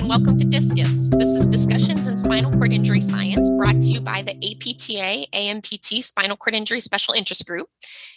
and 0.00 0.08
welcome 0.08 0.38
to 0.38 0.46
Discus. 0.46 1.10
This 1.10 1.28
is 1.28 1.46
Discussions 1.46 2.06
in 2.06 2.16
Spinal 2.16 2.50
Cord 2.52 2.72
Injury 2.72 3.02
Science 3.02 3.50
brought 3.50 3.82
to 3.82 3.86
you 3.86 4.00
by 4.00 4.22
the 4.22 4.32
APTA 4.32 5.26
ANPT 5.34 6.02
Spinal 6.02 6.38
Cord 6.38 6.54
Injury 6.54 6.80
Special 6.80 7.12
Interest 7.12 7.46
Group. 7.46 7.68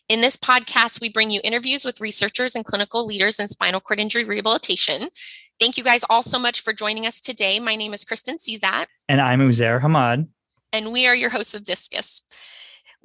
In 0.08 0.22
this 0.22 0.38
podcast, 0.38 1.02
we 1.02 1.10
bring 1.10 1.30
you 1.30 1.42
interviews 1.44 1.84
with 1.84 2.00
researchers 2.00 2.56
and 2.56 2.64
clinical 2.64 3.06
leaders 3.06 3.38
in 3.38 3.50
spinal 3.50 3.82
cord 3.82 4.00
injury 4.00 4.24
rehabilitation. 4.24 5.10
Thank 5.60 5.78
you 5.78 5.84
guys 5.84 6.06
all 6.10 6.24
so 6.24 6.40
much 6.40 6.62
for 6.62 6.72
joining 6.72 7.06
us 7.06 7.20
today. 7.20 7.60
My 7.60 7.76
name 7.76 7.94
is 7.94 8.06
Kristen 8.06 8.38
Cizat. 8.38 8.86
And 9.10 9.20
I'm 9.20 9.42
Uzair 9.42 9.82
Hamad. 9.82 10.30
And 10.72 10.94
we 10.94 11.06
are 11.06 11.16
your 11.16 11.32
hosts 11.32 11.54
of 11.54 11.66
Discus. 11.66 12.24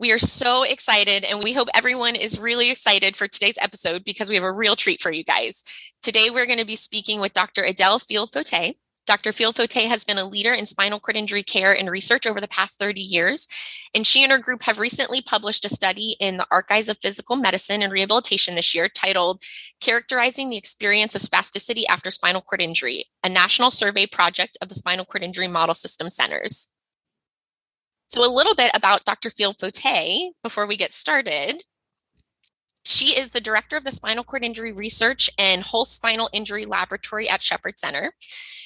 We 0.00 0.12
are 0.12 0.18
so 0.18 0.62
excited, 0.62 1.24
and 1.24 1.42
we 1.42 1.52
hope 1.52 1.66
everyone 1.74 2.14
is 2.14 2.38
really 2.38 2.70
excited 2.70 3.16
for 3.16 3.26
today's 3.26 3.58
episode 3.60 4.04
because 4.04 4.28
we 4.28 4.36
have 4.36 4.44
a 4.44 4.52
real 4.52 4.76
treat 4.76 5.00
for 5.00 5.10
you 5.10 5.24
guys. 5.24 5.64
Today, 6.02 6.30
we're 6.30 6.46
going 6.46 6.60
to 6.60 6.64
be 6.64 6.76
speaking 6.76 7.20
with 7.20 7.32
Dr. 7.32 7.64
Edelle 7.64 8.00
Field 8.00 8.30
Fote. 8.30 8.76
Dr. 9.08 9.32
Field 9.32 9.56
Fote 9.56 9.72
has 9.72 10.04
been 10.04 10.18
a 10.18 10.24
leader 10.24 10.52
in 10.52 10.66
spinal 10.66 11.00
cord 11.00 11.16
injury 11.16 11.42
care 11.42 11.76
and 11.76 11.90
research 11.90 12.28
over 12.28 12.40
the 12.40 12.46
past 12.46 12.78
30 12.78 13.00
years, 13.00 13.48
and 13.92 14.06
she 14.06 14.22
and 14.22 14.30
her 14.30 14.38
group 14.38 14.62
have 14.62 14.78
recently 14.78 15.20
published 15.20 15.64
a 15.64 15.68
study 15.68 16.14
in 16.20 16.36
the 16.36 16.46
Archives 16.48 16.88
of 16.88 16.98
Physical 17.02 17.34
Medicine 17.34 17.82
and 17.82 17.92
Rehabilitation 17.92 18.54
this 18.54 18.76
year 18.76 18.88
titled 18.88 19.42
Characterizing 19.80 20.48
the 20.48 20.56
Experience 20.56 21.16
of 21.16 21.22
Spasticity 21.22 21.82
After 21.88 22.12
Spinal 22.12 22.42
Cord 22.42 22.60
Injury, 22.62 23.06
a 23.24 23.28
national 23.28 23.72
survey 23.72 24.06
project 24.06 24.56
of 24.62 24.68
the 24.68 24.76
Spinal 24.76 25.04
Cord 25.04 25.24
Injury 25.24 25.48
Model 25.48 25.74
System 25.74 26.08
Centers. 26.08 26.72
So, 28.08 28.24
a 28.24 28.32
little 28.32 28.54
bit 28.54 28.70
about 28.74 29.04
Dr. 29.04 29.30
Field 29.30 29.58
Fote 29.60 29.80
before 30.42 30.66
we 30.66 30.76
get 30.76 30.92
started. 30.92 31.62
She 32.84 33.18
is 33.18 33.32
the 33.32 33.40
director 33.40 33.76
of 33.76 33.84
the 33.84 33.92
Spinal 33.92 34.24
Cord 34.24 34.42
Injury 34.42 34.72
Research 34.72 35.28
and 35.38 35.62
Hulse 35.62 35.88
Spinal 35.88 36.30
Injury 36.32 36.64
Laboratory 36.64 37.28
at 37.28 37.42
Shepherd 37.42 37.78
Center. 37.78 38.14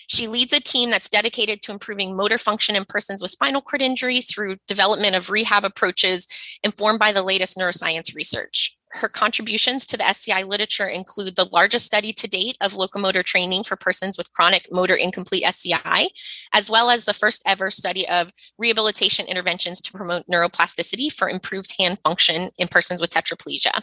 She 0.07 0.29
leads 0.29 0.53
a 0.53 0.61
team 0.61 0.91
that's 0.91 1.09
dedicated 1.09 1.61
to 1.63 1.73
improving 1.73 2.15
motor 2.15 2.39
function 2.39 2.77
in 2.77 2.85
persons 2.85 3.20
with 3.20 3.31
spinal 3.31 3.63
cord 3.63 3.83
injury 3.83 4.20
through 4.20 4.59
development 4.69 5.17
of 5.17 5.31
rehab 5.31 5.65
approaches 5.65 6.29
informed 6.63 6.98
by 6.98 7.13
the 7.13 7.23
latest 7.23 7.57
neuroscience 7.57 8.15
research. 8.15 8.77
Her 8.95 9.09
contributions 9.09 9.87
to 9.87 9.97
the 9.97 10.07
SCI 10.07 10.43
literature 10.43 10.87
include 10.87 11.35
the 11.35 11.48
largest 11.51 11.87
study 11.87 12.12
to 12.12 12.29
date 12.29 12.59
of 12.61 12.75
locomotor 12.75 13.23
training 13.23 13.65
for 13.65 13.75
persons 13.75 14.19
with 14.19 14.33
chronic 14.35 14.69
motor 14.71 14.95
incomplete 14.95 15.45
SCI, 15.47 16.09
as 16.53 16.69
well 16.69 16.91
as 16.91 17.07
the 17.07 17.15
first 17.15 17.43
ever 17.47 17.70
study 17.70 18.07
of 18.07 18.33
rehabilitation 18.59 19.27
interventions 19.27 19.81
to 19.81 19.93
promote 19.93 20.27
neuroplasticity 20.31 21.11
for 21.11 21.31
improved 21.31 21.75
hand 21.79 21.98
function 22.05 22.51
in 22.59 22.69
persons 22.69 23.01
with 23.01 23.11
tetraplegia. 23.11 23.81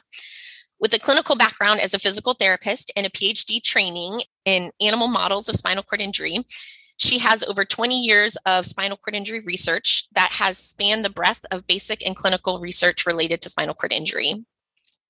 With 0.80 0.93
a 0.93 0.99
clinical 0.99 1.35
background 1.35 1.80
as 1.80 1.95
a 1.95 1.99
physical 1.99 2.35
therapist 2.35 2.91
and 2.95 3.05
a 3.05 3.09
PhD 3.09 3.63
training 3.63 4.21
in 4.45 4.71
animal 4.80 5.07
models 5.07 5.49
of 5.49 5.55
spinal 5.55 5.83
cord 5.83 6.02
injury, 6.02 6.45
she 6.97 7.17
has 7.17 7.43
over 7.43 7.65
20 7.65 7.99
years 7.99 8.35
of 8.45 8.65
spinal 8.65 8.97
cord 8.97 9.15
injury 9.15 9.39
research 9.39 10.07
that 10.13 10.33
has 10.33 10.59
spanned 10.59 11.03
the 11.03 11.09
breadth 11.09 11.45
of 11.49 11.65
basic 11.65 12.05
and 12.05 12.15
clinical 12.15 12.59
research 12.59 13.07
related 13.07 13.41
to 13.41 13.49
spinal 13.49 13.73
cord 13.73 13.91
injury. 13.91 14.45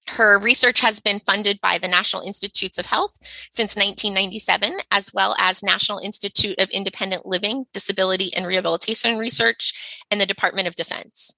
Her 0.08 0.40
research 0.40 0.80
has 0.80 1.00
been 1.00 1.20
funded 1.20 1.62
by 1.62 1.78
the 1.78 1.88
National 1.88 2.24
Institutes 2.24 2.78
of 2.78 2.88
Health 2.88 3.20
since 3.52 3.76
1997, 3.76 4.80
as 4.92 5.14
well 5.14 5.36
as 5.38 5.62
National 5.62 6.00
Institute 6.00 6.60
of 6.60 6.70
Independent 6.70 7.26
Living, 7.26 7.66
Disability 7.74 8.34
and 8.36 8.48
Rehabilitation 8.48 9.20
Research, 9.20 10.02
and 10.10 10.20
the 10.20 10.26
Department 10.26 10.68
of 10.68 10.76
Defense. 10.76 11.36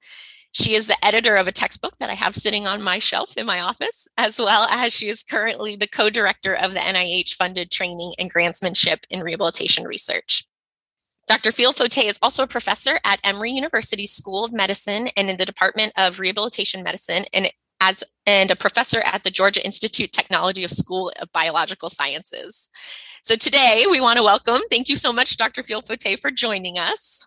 She 0.53 0.75
is 0.75 0.87
the 0.87 1.05
editor 1.05 1.37
of 1.37 1.47
a 1.47 1.51
textbook 1.51 1.97
that 1.99 2.09
I 2.09 2.15
have 2.15 2.35
sitting 2.35 2.67
on 2.67 2.81
my 2.81 2.99
shelf 2.99 3.37
in 3.37 3.45
my 3.45 3.61
office, 3.61 4.07
as 4.17 4.37
well 4.37 4.67
as 4.69 4.93
she 4.93 5.07
is 5.07 5.23
currently 5.23 5.75
the 5.75 5.87
co 5.87 6.09
director 6.09 6.53
of 6.53 6.73
the 6.73 6.79
NIH 6.79 7.33
funded 7.33 7.71
training 7.71 8.13
and 8.19 8.31
grantsmanship 8.31 9.05
in 9.09 9.21
rehabilitation 9.21 9.85
research. 9.85 10.45
Dr. 11.27 11.53
Field 11.53 11.77
Fote 11.77 11.97
is 11.99 12.19
also 12.21 12.43
a 12.43 12.47
professor 12.47 12.99
at 13.05 13.21
Emory 13.23 13.51
University 13.51 14.05
School 14.05 14.43
of 14.43 14.51
Medicine 14.51 15.07
and 15.15 15.29
in 15.29 15.37
the 15.37 15.45
Department 15.45 15.93
of 15.95 16.19
Rehabilitation 16.19 16.83
Medicine 16.83 17.23
and 17.33 17.49
as 17.81 18.03
and 18.25 18.51
a 18.51 18.55
professor 18.55 19.01
at 19.03 19.23
the 19.23 19.31
Georgia 19.31 19.65
Institute 19.65 20.13
Technology 20.13 20.63
of 20.63 20.69
School 20.69 21.11
of 21.19 21.31
Biological 21.33 21.89
Sciences. 21.89 22.69
So 23.23 23.35
today 23.35 23.85
we 23.89 23.99
want 23.99 24.17
to 24.17 24.23
welcome, 24.23 24.61
thank 24.69 24.87
you 24.87 24.95
so 24.95 25.11
much, 25.11 25.35
Dr. 25.35 25.63
Field 25.63 25.85
Fote, 25.85 26.19
for 26.19 26.31
joining 26.31 26.77
us. 26.77 27.25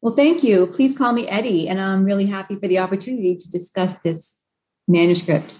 Well, 0.00 0.14
thank 0.14 0.42
you. 0.42 0.66
Please 0.68 0.96
call 0.96 1.12
me 1.12 1.26
Eddie, 1.28 1.68
and 1.68 1.80
I'm 1.80 2.04
really 2.04 2.26
happy 2.26 2.56
for 2.56 2.68
the 2.68 2.78
opportunity 2.78 3.36
to 3.36 3.50
discuss 3.50 4.00
this 4.00 4.38
manuscript. 4.86 5.50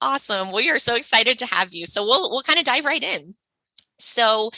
Awesome. 0.00 0.52
We 0.52 0.70
are 0.70 0.78
so 0.78 0.96
excited 0.96 1.38
to 1.38 1.46
have 1.46 1.72
you. 1.72 1.86
So 1.86 2.02
we'll 2.02 2.30
we'll 2.30 2.42
kind 2.42 2.58
of 2.58 2.64
dive 2.64 2.86
right 2.86 3.02
in. 3.02 3.34
So 3.98 4.50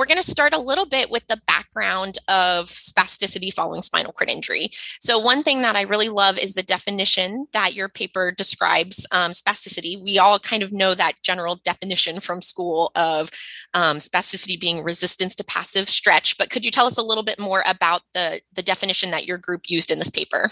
we're 0.00 0.06
going 0.06 0.16
to 0.16 0.30
start 0.30 0.54
a 0.54 0.58
little 0.58 0.86
bit 0.86 1.10
with 1.10 1.26
the 1.26 1.38
background 1.46 2.16
of 2.26 2.68
spasticity 2.68 3.52
following 3.52 3.82
spinal 3.82 4.12
cord 4.12 4.30
injury. 4.30 4.70
So, 4.98 5.18
one 5.18 5.42
thing 5.42 5.60
that 5.60 5.76
I 5.76 5.82
really 5.82 6.08
love 6.08 6.38
is 6.38 6.54
the 6.54 6.62
definition 6.62 7.48
that 7.52 7.74
your 7.74 7.90
paper 7.90 8.32
describes 8.32 9.06
um, 9.12 9.32
spasticity. 9.32 10.02
We 10.02 10.18
all 10.18 10.38
kind 10.38 10.62
of 10.62 10.72
know 10.72 10.94
that 10.94 11.22
general 11.22 11.56
definition 11.56 12.18
from 12.18 12.40
school 12.40 12.92
of 12.94 13.28
um, 13.74 13.98
spasticity 13.98 14.58
being 14.58 14.82
resistance 14.82 15.34
to 15.34 15.44
passive 15.44 15.90
stretch, 15.90 16.38
but 16.38 16.48
could 16.48 16.64
you 16.64 16.70
tell 16.70 16.86
us 16.86 16.96
a 16.96 17.02
little 17.02 17.22
bit 17.22 17.38
more 17.38 17.62
about 17.66 18.00
the, 18.14 18.40
the 18.54 18.62
definition 18.62 19.10
that 19.10 19.26
your 19.26 19.36
group 19.36 19.68
used 19.68 19.90
in 19.90 19.98
this 19.98 20.08
paper? 20.08 20.50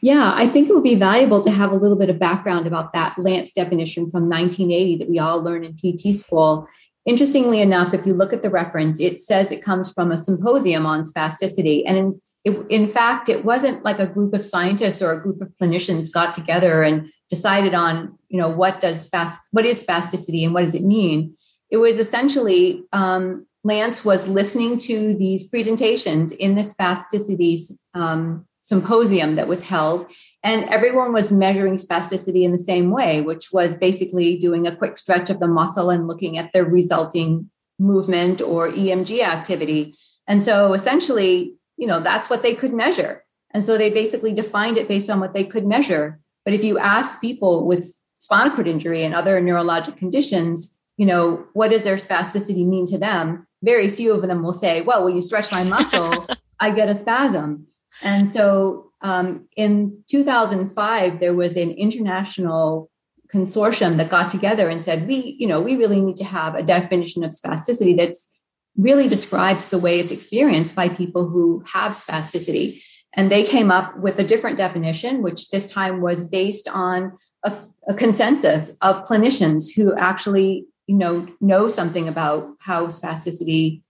Yeah, 0.00 0.32
I 0.34 0.48
think 0.48 0.70
it 0.70 0.74
would 0.74 0.82
be 0.82 0.94
valuable 0.94 1.42
to 1.42 1.50
have 1.50 1.70
a 1.70 1.76
little 1.76 1.98
bit 1.98 2.08
of 2.08 2.18
background 2.18 2.66
about 2.66 2.94
that 2.94 3.18
Lance 3.18 3.52
definition 3.52 4.10
from 4.10 4.30
1980 4.30 4.96
that 4.96 5.08
we 5.10 5.18
all 5.18 5.42
learn 5.42 5.64
in 5.64 5.74
PT 5.74 6.14
school. 6.14 6.66
Interestingly 7.06 7.62
enough, 7.62 7.94
if 7.94 8.04
you 8.04 8.12
look 8.12 8.32
at 8.32 8.42
the 8.42 8.50
reference, 8.50 9.00
it 9.00 9.20
says 9.20 9.50
it 9.50 9.64
comes 9.64 9.90
from 9.90 10.12
a 10.12 10.18
symposium 10.18 10.84
on 10.84 11.02
spasticity. 11.02 11.82
And 11.86 11.96
in, 11.96 12.20
it, 12.44 12.66
in 12.68 12.88
fact, 12.90 13.30
it 13.30 13.44
wasn't 13.44 13.84
like 13.84 13.98
a 13.98 14.06
group 14.06 14.34
of 14.34 14.44
scientists 14.44 15.00
or 15.00 15.12
a 15.12 15.20
group 15.20 15.40
of 15.40 15.48
clinicians 15.60 16.12
got 16.12 16.34
together 16.34 16.82
and 16.82 17.10
decided 17.30 17.72
on, 17.72 18.18
you 18.28 18.38
know, 18.38 18.50
what 18.50 18.80
does 18.80 19.00
spast, 19.00 19.40
what 19.52 19.64
is 19.64 19.82
spasticity 19.82 20.44
and 20.44 20.52
what 20.52 20.64
does 20.64 20.74
it 20.74 20.84
mean? 20.84 21.34
It 21.70 21.78
was 21.78 21.98
essentially 21.98 22.84
um, 22.92 23.46
Lance 23.64 24.04
was 24.04 24.28
listening 24.28 24.76
to 24.78 25.14
these 25.14 25.44
presentations 25.44 26.32
in 26.32 26.54
the 26.54 26.62
spasticity 26.62 27.58
um, 27.94 28.46
symposium 28.62 29.36
that 29.36 29.48
was 29.48 29.64
held 29.64 30.06
and 30.42 30.64
everyone 30.70 31.12
was 31.12 31.30
measuring 31.30 31.76
spasticity 31.76 32.42
in 32.42 32.52
the 32.52 32.58
same 32.58 32.90
way, 32.90 33.20
which 33.20 33.52
was 33.52 33.76
basically 33.76 34.38
doing 34.38 34.66
a 34.66 34.74
quick 34.74 34.96
stretch 34.96 35.28
of 35.28 35.38
the 35.38 35.46
muscle 35.46 35.90
and 35.90 36.08
looking 36.08 36.38
at 36.38 36.52
the 36.52 36.64
resulting 36.64 37.50
movement 37.78 38.40
or 38.40 38.70
EMG 38.70 39.20
activity. 39.20 39.94
And 40.26 40.42
so 40.42 40.72
essentially, 40.72 41.54
you 41.76 41.86
know, 41.86 42.00
that's 42.00 42.30
what 42.30 42.42
they 42.42 42.54
could 42.54 42.72
measure. 42.72 43.24
And 43.52 43.64
so 43.64 43.76
they 43.76 43.90
basically 43.90 44.32
defined 44.32 44.78
it 44.78 44.88
based 44.88 45.10
on 45.10 45.20
what 45.20 45.34
they 45.34 45.44
could 45.44 45.66
measure. 45.66 46.20
But 46.44 46.54
if 46.54 46.64
you 46.64 46.78
ask 46.78 47.20
people 47.20 47.66
with 47.66 47.94
spinal 48.16 48.54
cord 48.54 48.68
injury 48.68 49.02
and 49.02 49.14
other 49.14 49.40
neurologic 49.42 49.96
conditions, 49.96 50.78
you 50.96 51.06
know, 51.06 51.46
what 51.52 51.70
does 51.70 51.82
their 51.82 51.96
spasticity 51.96 52.66
mean 52.66 52.86
to 52.86 52.98
them? 52.98 53.46
Very 53.62 53.88
few 53.88 54.12
of 54.12 54.22
them 54.22 54.42
will 54.42 54.52
say, 54.52 54.82
well, 54.82 55.04
when 55.04 55.14
you 55.14 55.22
stretch 55.22 55.50
my 55.50 55.64
muscle, 55.64 56.26
I 56.60 56.70
get 56.70 56.88
a 56.88 56.94
spasm. 56.94 57.66
And 58.02 58.28
so 58.28 58.89
um, 59.02 59.48
in 59.56 60.02
2005, 60.08 61.20
there 61.20 61.34
was 61.34 61.56
an 61.56 61.70
international 61.70 62.90
consortium 63.32 63.96
that 63.96 64.10
got 64.10 64.30
together 64.30 64.68
and 64.68 64.82
said, 64.82 65.06
we, 65.06 65.36
you 65.38 65.46
know, 65.46 65.60
we 65.60 65.76
really 65.76 66.00
need 66.00 66.16
to 66.16 66.24
have 66.24 66.54
a 66.54 66.62
definition 66.62 67.22
of 67.24 67.30
spasticity 67.30 67.96
that's 67.96 68.28
really 68.76 69.08
describes 69.08 69.68
the 69.68 69.78
way 69.78 69.98
it's 70.00 70.12
experienced 70.12 70.74
by 70.74 70.88
people 70.88 71.28
who 71.28 71.62
have 71.66 71.92
spasticity. 71.92 72.82
And 73.14 73.30
they 73.30 73.44
came 73.44 73.70
up 73.70 73.96
with 73.98 74.18
a 74.18 74.24
different 74.24 74.56
definition, 74.56 75.22
which 75.22 75.50
this 75.50 75.66
time 75.66 76.00
was 76.00 76.28
based 76.28 76.68
on 76.68 77.16
a, 77.44 77.52
a 77.88 77.94
consensus 77.94 78.70
of 78.82 79.04
clinicians 79.04 79.74
who 79.74 79.94
actually, 79.96 80.66
you 80.86 80.96
know, 80.96 81.26
know 81.40 81.68
something 81.68 82.08
about 82.08 82.54
how 82.60 82.86
spasticity 82.86 83.82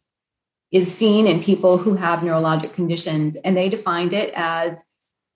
is 0.73 0.93
seen 0.93 1.27
in 1.27 1.43
people 1.43 1.79
who 1.79 1.95
have 1.95 2.21
neurologic 2.21 2.73
conditions. 2.73 3.37
And 3.45 3.57
they 3.57 3.69
defined 3.69 4.13
it 4.13 4.33
as 4.35 4.85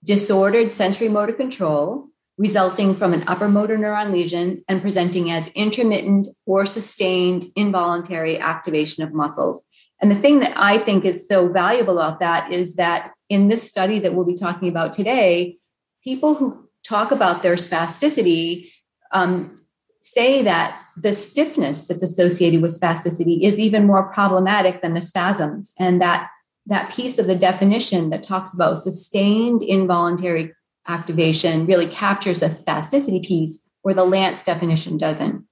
disordered 0.05 0.71
sensory 0.71 1.09
motor 1.09 1.33
control 1.33 2.07
resulting 2.37 2.93
from 2.93 3.13
an 3.13 3.23
upper 3.27 3.47
motor 3.47 3.77
neuron 3.77 4.11
lesion 4.11 4.63
and 4.67 4.81
presenting 4.81 5.31
as 5.31 5.47
intermittent 5.49 6.27
or 6.45 6.65
sustained 6.65 7.45
involuntary 7.55 8.37
activation 8.37 9.03
of 9.03 9.13
muscles. 9.13 9.65
And 10.01 10.11
the 10.11 10.15
thing 10.15 10.39
that 10.41 10.53
I 10.57 10.77
think 10.77 11.05
is 11.05 11.27
so 11.27 11.47
valuable 11.47 11.97
about 11.99 12.19
that 12.19 12.51
is 12.51 12.75
that 12.75 13.13
in 13.29 13.47
this 13.47 13.67
study 13.67 13.99
that 13.99 14.13
we'll 14.13 14.25
be 14.25 14.35
talking 14.35 14.67
about 14.67 14.91
today, 14.91 15.57
people 16.03 16.35
who 16.35 16.67
talk 16.83 17.11
about 17.11 17.41
their 17.41 17.55
spasticity 17.55 18.69
um, 19.13 19.55
say 20.01 20.43
that 20.43 20.79
the 20.97 21.13
stiffness 21.13 21.87
that's 21.87 22.03
associated 22.03 22.61
with 22.61 22.79
spasticity 22.79 23.41
is 23.41 23.55
even 23.55 23.87
more 23.87 24.11
problematic 24.13 24.81
than 24.81 24.93
the 24.93 25.01
spasms, 25.01 25.73
and 25.79 26.01
that 26.01 26.29
that 26.67 26.91
piece 26.91 27.19
of 27.19 27.27
the 27.27 27.35
definition 27.35 28.09
that 28.09 28.23
talks 28.23 28.53
about 28.53 28.77
sustained 28.77 29.61
involuntary 29.63 30.53
activation 30.87 31.65
really 31.65 31.87
captures 31.87 32.41
a 32.41 32.47
spasticity 32.47 33.23
piece 33.25 33.65
where 33.81 33.93
the 33.93 34.03
Lance 34.03 34.43
definition 34.43 34.97
doesn't. 34.97 35.45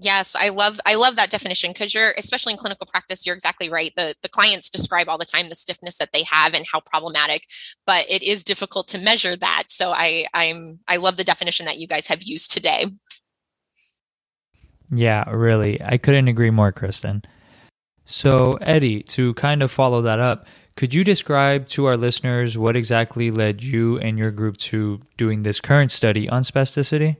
Yes, 0.00 0.36
I 0.36 0.50
love 0.50 0.78
I 0.86 0.94
love 0.94 1.16
that 1.16 1.30
definition 1.30 1.72
because 1.72 1.92
you're 1.92 2.14
especially 2.16 2.52
in 2.52 2.58
clinical 2.58 2.86
practice, 2.86 3.26
you're 3.26 3.34
exactly 3.34 3.68
right. 3.68 3.92
The 3.96 4.14
the 4.22 4.28
clients 4.28 4.70
describe 4.70 5.08
all 5.08 5.18
the 5.18 5.24
time 5.24 5.48
the 5.48 5.56
stiffness 5.56 5.98
that 5.98 6.10
they 6.12 6.22
have 6.22 6.54
and 6.54 6.64
how 6.70 6.78
problematic, 6.80 7.42
but 7.84 8.06
it 8.08 8.22
is 8.22 8.44
difficult 8.44 8.86
to 8.88 8.98
measure 8.98 9.34
that. 9.34 9.64
So 9.68 9.90
I 9.90 10.26
I'm 10.34 10.78
I 10.86 10.98
love 10.98 11.16
the 11.16 11.24
definition 11.24 11.66
that 11.66 11.78
you 11.78 11.88
guys 11.88 12.06
have 12.06 12.22
used 12.22 12.52
today. 12.52 12.86
Yeah, 14.90 15.28
really. 15.30 15.82
I 15.82 15.98
couldn't 15.98 16.28
agree 16.28 16.50
more, 16.50 16.70
Kristen. 16.70 17.22
So, 18.10 18.54
Eddie, 18.62 19.02
to 19.02 19.34
kind 19.34 19.62
of 19.62 19.70
follow 19.70 20.00
that 20.00 20.18
up, 20.18 20.46
could 20.76 20.94
you 20.94 21.04
describe 21.04 21.66
to 21.68 21.84
our 21.84 21.96
listeners 21.98 22.56
what 22.56 22.74
exactly 22.74 23.30
led 23.30 23.62
you 23.62 23.98
and 23.98 24.18
your 24.18 24.30
group 24.30 24.56
to 24.56 25.02
doing 25.18 25.42
this 25.42 25.60
current 25.60 25.92
study 25.92 26.26
on 26.26 26.42
spasticity? 26.42 27.16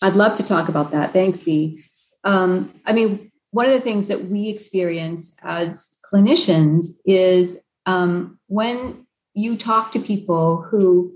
I'd 0.00 0.14
love 0.14 0.34
to 0.36 0.46
talk 0.46 0.70
about 0.70 0.92
that. 0.92 1.12
Thanks, 1.12 1.46
E. 1.46 1.78
Um, 2.24 2.72
I 2.86 2.94
mean, 2.94 3.30
one 3.50 3.66
of 3.66 3.72
the 3.72 3.82
things 3.82 4.06
that 4.06 4.24
we 4.24 4.48
experience 4.48 5.36
as 5.42 5.98
clinicians 6.10 6.86
is 7.04 7.62
um, 7.84 8.38
when 8.46 9.06
you 9.34 9.58
talk 9.58 9.92
to 9.92 9.98
people 9.98 10.62
who 10.62 11.12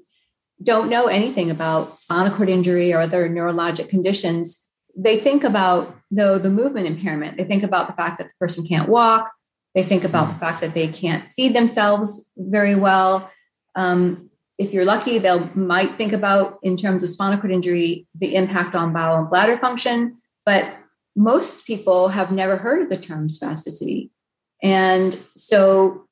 don't 0.62 0.90
know 0.90 1.06
anything 1.06 1.50
about 1.50 1.98
spinal 1.98 2.36
cord 2.36 2.50
injury 2.50 2.92
or 2.92 3.00
other 3.00 3.26
neurologic 3.30 3.88
conditions, 3.88 4.67
they 4.98 5.16
think 5.16 5.44
about 5.44 5.96
no 6.10 6.38
the 6.38 6.50
movement 6.50 6.86
impairment. 6.86 7.38
They 7.38 7.44
think 7.44 7.62
about 7.62 7.86
the 7.86 7.92
fact 7.92 8.18
that 8.18 8.28
the 8.28 8.34
person 8.38 8.66
can't 8.66 8.88
walk. 8.88 9.30
They 9.74 9.84
think 9.84 10.02
about 10.02 10.28
the 10.28 10.34
fact 10.34 10.60
that 10.60 10.74
they 10.74 10.88
can't 10.88 11.22
feed 11.24 11.54
themselves 11.54 12.28
very 12.36 12.74
well. 12.74 13.30
Um, 13.76 14.28
if 14.58 14.72
you're 14.72 14.84
lucky, 14.84 15.18
they'll 15.18 15.48
might 15.54 15.90
think 15.92 16.12
about 16.12 16.58
in 16.64 16.76
terms 16.76 17.04
of 17.04 17.10
spinal 17.10 17.38
cord 17.38 17.52
injury 17.52 18.08
the 18.18 18.34
impact 18.34 18.74
on 18.74 18.92
bowel 18.92 19.20
and 19.20 19.30
bladder 19.30 19.56
function. 19.56 20.16
But 20.44 20.76
most 21.14 21.64
people 21.64 22.08
have 22.08 22.32
never 22.32 22.56
heard 22.56 22.82
of 22.82 22.90
the 22.90 22.96
term 22.96 23.28
spasticity, 23.28 24.10
and 24.62 25.14
so 25.36 26.06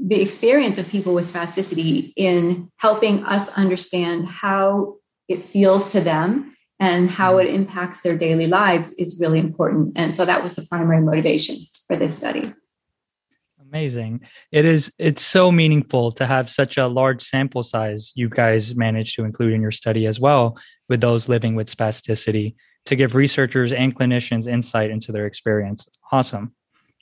the 0.00 0.22
experience 0.22 0.78
of 0.78 0.88
people 0.88 1.12
with 1.12 1.30
spasticity 1.30 2.12
in 2.16 2.70
helping 2.76 3.24
us 3.24 3.48
understand 3.58 4.26
how 4.26 4.94
it 5.28 5.46
feels 5.46 5.88
to 5.88 6.00
them 6.00 6.54
and 6.80 7.10
how 7.10 7.38
it 7.38 7.46
mm-hmm. 7.46 7.56
impacts 7.56 8.00
their 8.00 8.16
daily 8.16 8.46
lives 8.46 8.92
is 8.92 9.18
really 9.20 9.38
important. 9.38 9.92
And 9.96 10.14
so 10.14 10.24
that 10.24 10.42
was 10.42 10.54
the 10.54 10.62
primary 10.62 11.00
motivation 11.02 11.56
for 11.86 11.96
this 11.96 12.14
study. 12.14 12.42
Amazing. 13.60 14.20
It 14.50 14.64
is 14.64 14.90
it's 14.98 15.22
so 15.22 15.52
meaningful 15.52 16.10
to 16.12 16.24
have 16.24 16.48
such 16.48 16.78
a 16.78 16.86
large 16.86 17.22
sample 17.22 17.62
size 17.62 18.12
you 18.14 18.28
guys 18.30 18.74
managed 18.74 19.14
to 19.16 19.24
include 19.24 19.52
in 19.52 19.60
your 19.60 19.72
study 19.72 20.06
as 20.06 20.18
well 20.18 20.56
with 20.88 21.02
those 21.02 21.28
living 21.28 21.54
with 21.54 21.68
spasticity 21.68 22.54
to 22.86 22.96
give 22.96 23.14
researchers 23.14 23.74
and 23.74 23.94
clinicians 23.94 24.46
insight 24.46 24.90
into 24.90 25.12
their 25.12 25.26
experience. 25.26 25.86
Awesome. 26.10 26.54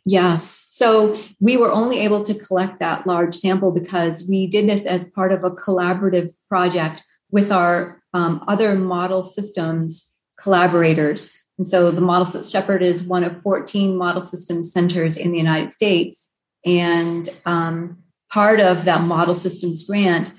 Yes. 0.04 0.64
So 0.68 1.16
we 1.40 1.56
were 1.56 1.70
only 1.70 2.00
able 2.00 2.24
to 2.24 2.34
collect 2.34 2.80
that 2.80 3.06
large 3.06 3.34
sample 3.34 3.72
because 3.72 4.26
we 4.28 4.46
did 4.46 4.68
this 4.68 4.86
as 4.86 5.04
part 5.04 5.32
of 5.32 5.44
a 5.44 5.50
collaborative 5.50 6.32
project 6.48 7.02
with 7.30 7.50
our 7.50 8.02
um, 8.14 8.44
other 8.48 8.74
model 8.74 9.24
systems 9.24 10.14
collaborators. 10.38 11.36
And 11.58 11.66
so 11.66 11.90
the 11.90 12.00
model 12.00 12.42
Shepherd 12.42 12.82
is 12.82 13.02
one 13.02 13.24
of 13.24 13.42
14 13.42 13.96
model 13.96 14.22
systems 14.22 14.72
centers 14.72 15.16
in 15.16 15.32
the 15.32 15.38
United 15.38 15.72
States. 15.72 16.32
And 16.64 17.28
um, 17.46 17.98
part 18.30 18.60
of 18.60 18.84
that 18.84 19.02
model 19.02 19.34
systems 19.34 19.84
grant 19.84 20.32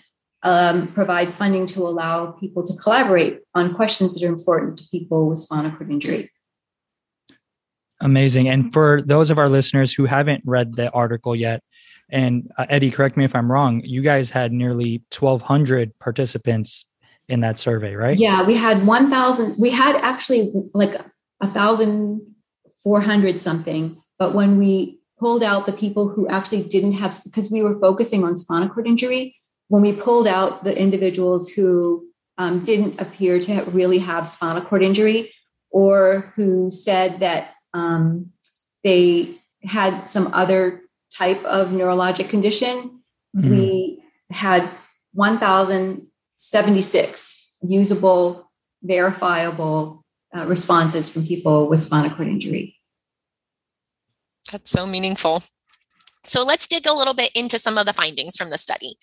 um, 0.44 0.88
provides 0.88 1.36
funding 1.36 1.66
to 1.68 1.82
allow 1.82 2.28
people 2.28 2.64
to 2.64 2.74
collaborate 2.82 3.40
on 3.56 3.74
questions 3.74 4.14
that 4.16 4.26
are 4.26 4.30
important 4.32 4.78
to 4.78 4.84
people 4.92 5.28
with 5.28 5.40
spinal 5.40 5.72
cord 5.72 5.92
injury. 5.92 6.30
Amazing. 8.00 8.48
And 8.48 8.72
for 8.72 9.02
those 9.02 9.32
of 9.32 9.40
our 9.40 9.50
listeners 9.50 9.92
who 9.92 10.06
haven't 10.06 10.44
read 10.46 10.76
the 10.76 10.92
article 10.92 11.36
yet, 11.36 11.64
and 12.10 12.52
uh, 12.58 12.66
Eddie, 12.70 12.92
correct 12.92 13.18
me 13.18 13.26
if 13.26 13.36
I'm 13.36 13.52
wrong, 13.52 13.82
you 13.84 14.02
guys 14.02 14.30
had 14.30 14.52
nearly 14.52 15.04
1,200 15.18 15.98
participants 16.00 16.86
in 17.28 17.42
that 17.42 17.58
survey, 17.58 17.96
right? 17.96 18.18
Yeah, 18.18 18.44
we 18.44 18.56
had 18.56 18.86
1,000. 18.86 19.56
We 19.60 19.70
had 19.72 19.96
actually 19.98 20.52
like 20.74 20.96
a 21.42 21.48
thousand 21.48 22.22
four 22.84 23.02
hundred 23.02 23.40
something, 23.40 24.02
but 24.18 24.34
when 24.34 24.58
we 24.58 25.00
pulled 25.20 25.44
out 25.44 25.66
the 25.66 25.74
people 25.74 26.08
who 26.08 26.28
actually 26.30 26.64
didn't 26.64 26.94
have, 26.94 27.20
because 27.24 27.52
we 27.52 27.62
were 27.62 27.80
focusing 27.80 28.24
on 28.24 28.38
spinal 28.38 28.70
cord 28.70 28.88
injury, 28.88 29.36
when 29.68 29.82
we 29.82 29.92
pulled 29.92 30.28
out 30.28 30.64
the 30.64 30.78
individuals 30.80 31.50
who 31.50 32.08
um, 32.38 32.64
didn't 32.64 33.02
appear 33.02 33.40
to 33.40 33.64
really 33.72 33.98
have 33.98 34.28
spinal 34.28 34.62
cord 34.62 34.84
injury 34.84 35.32
or 35.70 36.32
who 36.36 36.72
said 36.72 37.20
that 37.20 37.54
um, 37.74 38.32
they 38.84 39.36
had 39.64 40.06
some 40.06 40.34
other 40.34 40.82
type 41.16 41.44
of 41.46 41.70
neurologic 41.70 42.28
condition, 42.30 43.02
mm-hmm. 43.36 43.50
we 43.50 44.04
had 44.30 44.70
1,076 45.14 47.56
usable, 47.62 48.52
verifiable 48.84 50.04
uh, 50.36 50.46
responses 50.46 51.10
from 51.10 51.26
people 51.26 51.70
with 51.70 51.82
spinal 51.82 52.12
cord 52.12 52.28
injury. 52.28 52.76
That's 54.52 54.72
so 54.72 54.86
meaningful. 54.86 55.44
So 56.24 56.44
let's 56.44 56.68
dig 56.68 56.86
a 56.86 56.94
little 56.94 57.14
bit 57.14 57.32
into 57.34 57.58
some 57.58 57.78
of 57.78 57.86
the 57.86 57.94
findings 57.94 58.36
from 58.36 58.50
the 58.50 58.58
study. 58.58 58.98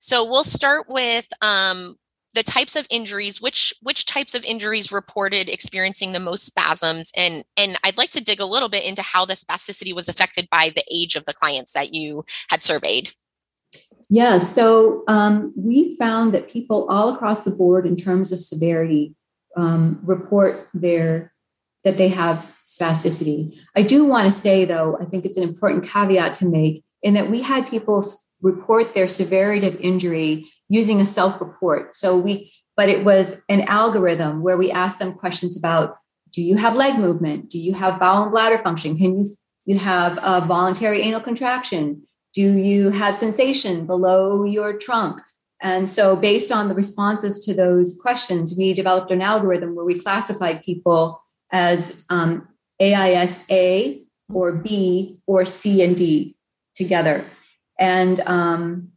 So 0.00 0.24
we'll 0.24 0.42
start 0.44 0.88
with 0.88 1.28
um, 1.40 1.96
the 2.34 2.42
types 2.42 2.76
of 2.76 2.86
injuries 2.90 3.40
which 3.40 3.72
which 3.82 4.06
types 4.06 4.34
of 4.34 4.44
injuries 4.44 4.92
reported 4.92 5.48
experiencing 5.48 6.12
the 6.12 6.20
most 6.20 6.44
spasms? 6.44 7.10
And 7.16 7.44
and 7.56 7.76
i'd 7.84 7.96
like 7.96 8.10
to 8.10 8.22
dig 8.22 8.40
a 8.40 8.46
little 8.46 8.68
bit 8.68 8.84
into 8.84 9.02
how 9.02 9.24
the 9.24 9.34
spasticity 9.34 9.94
was 9.94 10.08
affected 10.08 10.48
by 10.50 10.72
the 10.74 10.84
age 10.90 11.16
of 11.16 11.24
the 11.24 11.32
clients 11.32 11.72
that 11.72 11.94
you 11.94 12.24
had 12.50 12.62
surveyed. 12.62 13.10
Yeah 14.10 14.38
so 14.38 15.04
um, 15.08 15.52
we 15.56 15.96
found 15.96 16.34
that 16.34 16.48
people 16.48 16.86
all 16.88 17.14
across 17.14 17.44
the 17.44 17.50
board 17.50 17.86
in 17.86 17.96
terms 17.96 18.32
of 18.32 18.40
severity 18.40 19.14
um, 19.56 20.00
report 20.02 20.68
their 20.74 21.32
that 21.84 21.98
they 21.98 22.08
have 22.08 22.50
spasticity. 22.64 23.58
I 23.76 23.82
do 23.82 24.04
want 24.04 24.26
to 24.26 24.32
say 24.32 24.64
though 24.64 24.98
i 25.00 25.04
think 25.04 25.24
it's 25.24 25.36
an 25.36 25.42
important 25.42 25.84
caveat 25.84 26.34
to 26.34 26.46
make 26.46 26.84
in 27.02 27.14
that 27.14 27.28
we 27.28 27.42
had 27.42 27.68
people 27.68 28.02
report 28.42 28.94
their 28.94 29.08
severity 29.08 29.66
of 29.66 29.80
injury 29.80 30.46
using 30.68 31.00
a 31.00 31.06
self 31.06 31.40
report. 31.40 31.96
So 31.96 32.16
we, 32.16 32.52
but 32.76 32.88
it 32.88 33.04
was 33.04 33.42
an 33.48 33.62
algorithm 33.62 34.42
where 34.42 34.56
we 34.56 34.70
asked 34.70 34.98
them 34.98 35.12
questions 35.12 35.56
about 35.56 35.96
do 36.32 36.42
you 36.42 36.56
have 36.56 36.74
leg 36.74 36.98
movement? 36.98 37.48
Do 37.48 37.58
you 37.58 37.74
have 37.74 38.00
bowel 38.00 38.24
and 38.24 38.32
bladder 38.32 38.58
function? 38.58 38.96
Can 38.96 39.20
you, 39.20 39.26
you 39.66 39.78
have 39.78 40.18
a 40.20 40.40
voluntary 40.44 41.02
anal 41.02 41.20
contraction? 41.20 42.02
Do 42.34 42.58
you 42.58 42.90
have 42.90 43.14
sensation 43.14 43.86
below 43.86 44.44
your 44.44 44.76
trunk? 44.76 45.20
And 45.62 45.88
so, 45.88 46.16
based 46.16 46.50
on 46.50 46.68
the 46.68 46.74
responses 46.74 47.38
to 47.44 47.54
those 47.54 47.96
questions, 48.02 48.54
we 48.58 48.74
developed 48.74 49.12
an 49.12 49.22
algorithm 49.22 49.76
where 49.76 49.84
we 49.84 49.98
classified 49.98 50.62
people 50.64 51.22
as 51.52 52.04
um, 52.10 52.48
AIS-A 52.80 54.02
or 54.32 54.52
B 54.52 55.20
or 55.26 55.44
C 55.44 55.82
and 55.82 55.96
D 55.96 56.36
together. 56.74 57.24
And 57.78 58.20
um, 58.26 58.90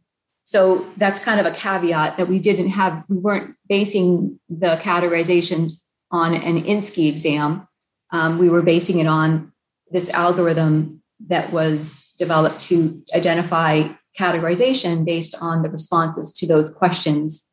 so 0.48 0.86
that's 0.96 1.20
kind 1.20 1.38
of 1.38 1.44
a 1.44 1.50
caveat 1.50 2.16
that 2.16 2.26
we 2.26 2.38
didn't 2.38 2.70
have, 2.70 3.04
we 3.06 3.18
weren't 3.18 3.54
basing 3.68 4.40
the 4.48 4.76
categorization 4.82 5.72
on 6.10 6.32
an 6.32 6.64
ISNCSCI 6.64 7.06
exam. 7.06 7.68
Um, 8.12 8.38
we 8.38 8.48
were 8.48 8.62
basing 8.62 8.98
it 8.98 9.06
on 9.06 9.52
this 9.90 10.08
algorithm 10.08 11.02
that 11.26 11.52
was 11.52 12.02
developed 12.16 12.60
to 12.60 13.04
identify 13.14 13.88
categorization 14.18 15.04
based 15.04 15.34
on 15.38 15.60
the 15.60 15.68
responses 15.68 16.32
to 16.32 16.46
those 16.46 16.72
questions. 16.72 17.46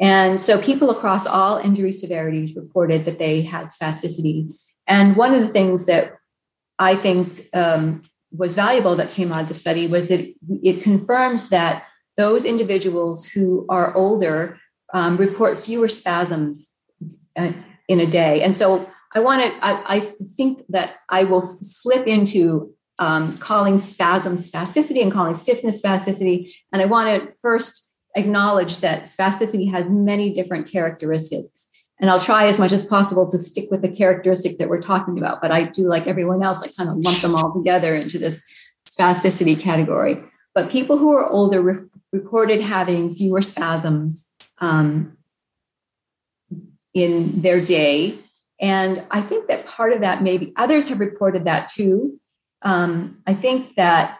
And 0.00 0.40
so 0.40 0.60
people 0.60 0.90
across 0.90 1.28
all 1.28 1.58
injury 1.58 1.92
severities 1.92 2.56
reported 2.56 3.04
that 3.04 3.20
they 3.20 3.42
had 3.42 3.68
spasticity. 3.68 4.52
And 4.88 5.14
one 5.14 5.32
of 5.32 5.42
the 5.42 5.52
things 5.52 5.86
that 5.86 6.14
I 6.76 6.96
think 6.96 7.46
um, 7.54 8.02
was 8.32 8.54
valuable 8.54 8.96
that 8.96 9.10
came 9.10 9.30
out 9.30 9.42
of 9.42 9.48
the 9.48 9.54
study 9.54 9.86
was 9.86 10.08
that 10.08 10.26
it 10.64 10.82
confirms 10.82 11.50
that 11.50 11.86
those 12.16 12.44
individuals 12.44 13.24
who 13.24 13.66
are 13.68 13.94
older 13.94 14.58
um, 14.92 15.16
report 15.16 15.58
fewer 15.58 15.88
spasms 15.88 16.74
uh, 17.36 17.52
in 17.88 18.00
a 18.00 18.06
day. 18.06 18.42
And 18.42 18.54
so 18.54 18.90
I 19.14 19.20
want 19.20 19.42
to, 19.42 19.64
I, 19.64 19.82
I, 19.86 20.00
think 20.36 20.62
that 20.68 20.96
I 21.08 21.24
will 21.24 21.46
slip 21.46 22.06
into 22.06 22.74
um, 22.98 23.36
calling 23.38 23.78
spasm 23.78 24.36
spasticity 24.36 25.02
and 25.02 25.12
calling 25.12 25.34
stiffness 25.34 25.82
spasticity. 25.82 26.52
And 26.72 26.80
I 26.80 26.86
want 26.86 27.08
to 27.08 27.32
first 27.42 27.96
acknowledge 28.14 28.78
that 28.78 29.04
spasticity 29.04 29.70
has 29.70 29.90
many 29.90 30.32
different 30.32 30.70
characteristics. 30.70 31.68
And 32.00 32.10
I'll 32.10 32.18
try 32.18 32.46
as 32.46 32.58
much 32.58 32.72
as 32.72 32.84
possible 32.84 33.30
to 33.30 33.38
stick 33.38 33.70
with 33.70 33.82
the 33.82 33.88
characteristic 33.88 34.58
that 34.58 34.68
we're 34.68 34.80
talking 34.80 35.18
about. 35.18 35.40
But 35.40 35.52
I 35.52 35.64
do, 35.64 35.88
like 35.88 36.06
everyone 36.06 36.42
else, 36.42 36.62
I 36.62 36.68
kind 36.68 36.90
of 36.90 36.96
lump 36.98 37.20
them 37.20 37.34
all 37.34 37.54
together 37.54 37.94
into 37.94 38.18
this 38.18 38.44
spasticity 38.88 39.58
category. 39.58 40.22
But 40.54 40.70
people 40.70 40.98
who 40.98 41.12
are 41.12 41.28
older 41.28 41.60
re- 41.60 41.88
reported 42.12 42.60
having 42.60 43.14
fewer 43.14 43.42
spasms 43.42 44.30
um, 44.58 45.16
in 46.94 47.42
their 47.42 47.60
day. 47.60 48.18
And 48.60 49.02
I 49.10 49.20
think 49.20 49.48
that 49.48 49.66
part 49.66 49.92
of 49.92 50.02
that 50.02 50.22
maybe 50.22 50.52
others 50.56 50.88
have 50.88 51.00
reported 51.00 51.46
that 51.46 51.68
too. 51.68 52.20
Um, 52.62 53.22
I 53.26 53.34
think 53.34 53.74
that 53.74 54.18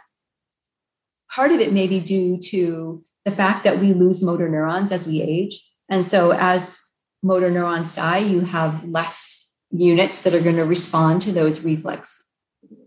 part 1.31 1.53
of 1.53 1.61
it 1.61 1.73
may 1.73 1.87
be 1.87 2.01
due 2.01 2.39
to 2.39 3.05
the 3.25 3.31
fact 3.31 3.65
that 3.65 3.79
we 3.79 3.93
lose 3.93 4.23
motor 4.23 4.49
neurons 4.49 4.91
as 4.91 5.07
we 5.07 5.23
age. 5.23 5.63
And 5.89 6.07
so 6.07 6.33
as 6.33 6.81
motor 7.23 7.51
neurons 7.51 7.93
die, 7.93 8.19
you 8.19 8.41
have 8.41 8.85
less 8.85 9.55
units 9.71 10.23
that 10.23 10.35
are 10.35 10.41
going 10.41 10.57
to 10.57 10.65
respond 10.65 11.23
to 11.23 11.33
those 11.33 11.63
reflex 11.63 12.23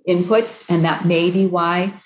inputs. 0.08 0.70
And 0.70 0.84
that 0.84 1.06
may 1.06 1.32
be 1.32 1.46
why 1.46 2.02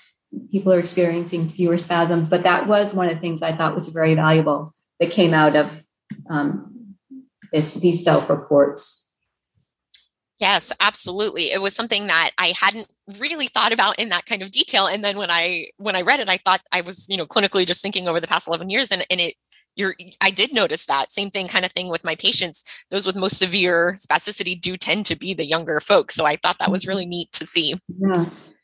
people 0.50 0.72
are 0.72 0.78
experiencing 0.78 1.48
fewer 1.48 1.78
spasms. 1.78 2.28
But 2.28 2.42
that 2.42 2.66
was 2.66 2.94
one 2.94 3.08
of 3.08 3.14
the 3.14 3.20
things 3.20 3.42
I 3.42 3.52
thought 3.52 3.74
was 3.74 3.88
very 3.88 4.14
valuable 4.14 4.74
that 4.98 5.10
came 5.10 5.34
out 5.34 5.56
of 5.56 5.82
um, 6.28 6.96
this, 7.52 7.74
these 7.74 8.04
self 8.04 8.28
reports. 8.30 8.96
Yes, 10.38 10.72
absolutely. 10.80 11.50
It 11.50 11.60
was 11.60 11.74
something 11.74 12.06
that 12.06 12.30
I 12.38 12.54
hadn't 12.58 12.90
really 13.18 13.46
thought 13.46 13.72
about 13.72 13.98
in 13.98 14.08
that 14.08 14.24
kind 14.24 14.42
of 14.42 14.50
detail. 14.50 14.86
And 14.86 15.04
then 15.04 15.18
when 15.18 15.30
I 15.30 15.66
when 15.76 15.94
I 15.94 16.00
read 16.00 16.18
it, 16.18 16.30
I 16.30 16.38
thought 16.38 16.62
I 16.72 16.80
was, 16.80 17.06
you 17.10 17.18
know, 17.18 17.26
clinically 17.26 17.66
just 17.66 17.82
thinking 17.82 18.08
over 18.08 18.20
the 18.20 18.26
past 18.26 18.48
11 18.48 18.70
years 18.70 18.90
and, 18.90 19.04
and 19.10 19.20
it 19.20 19.34
you're 19.76 19.94
I 20.22 20.30
did 20.30 20.54
notice 20.54 20.86
that 20.86 21.10
same 21.10 21.30
thing 21.30 21.46
kind 21.46 21.66
of 21.66 21.72
thing 21.72 21.88
with 21.88 22.04
my 22.04 22.14
patients. 22.14 22.86
Those 22.90 23.06
with 23.06 23.16
most 23.16 23.38
severe 23.38 23.96
spasticity 23.98 24.58
do 24.58 24.78
tend 24.78 25.04
to 25.06 25.16
be 25.16 25.34
the 25.34 25.46
younger 25.46 25.78
folks. 25.78 26.14
So 26.14 26.24
I 26.24 26.36
thought 26.36 26.58
that 26.58 26.70
was 26.70 26.86
really 26.86 27.06
neat 27.06 27.30
to 27.32 27.44
see. 27.44 27.78
Yes. 27.98 28.54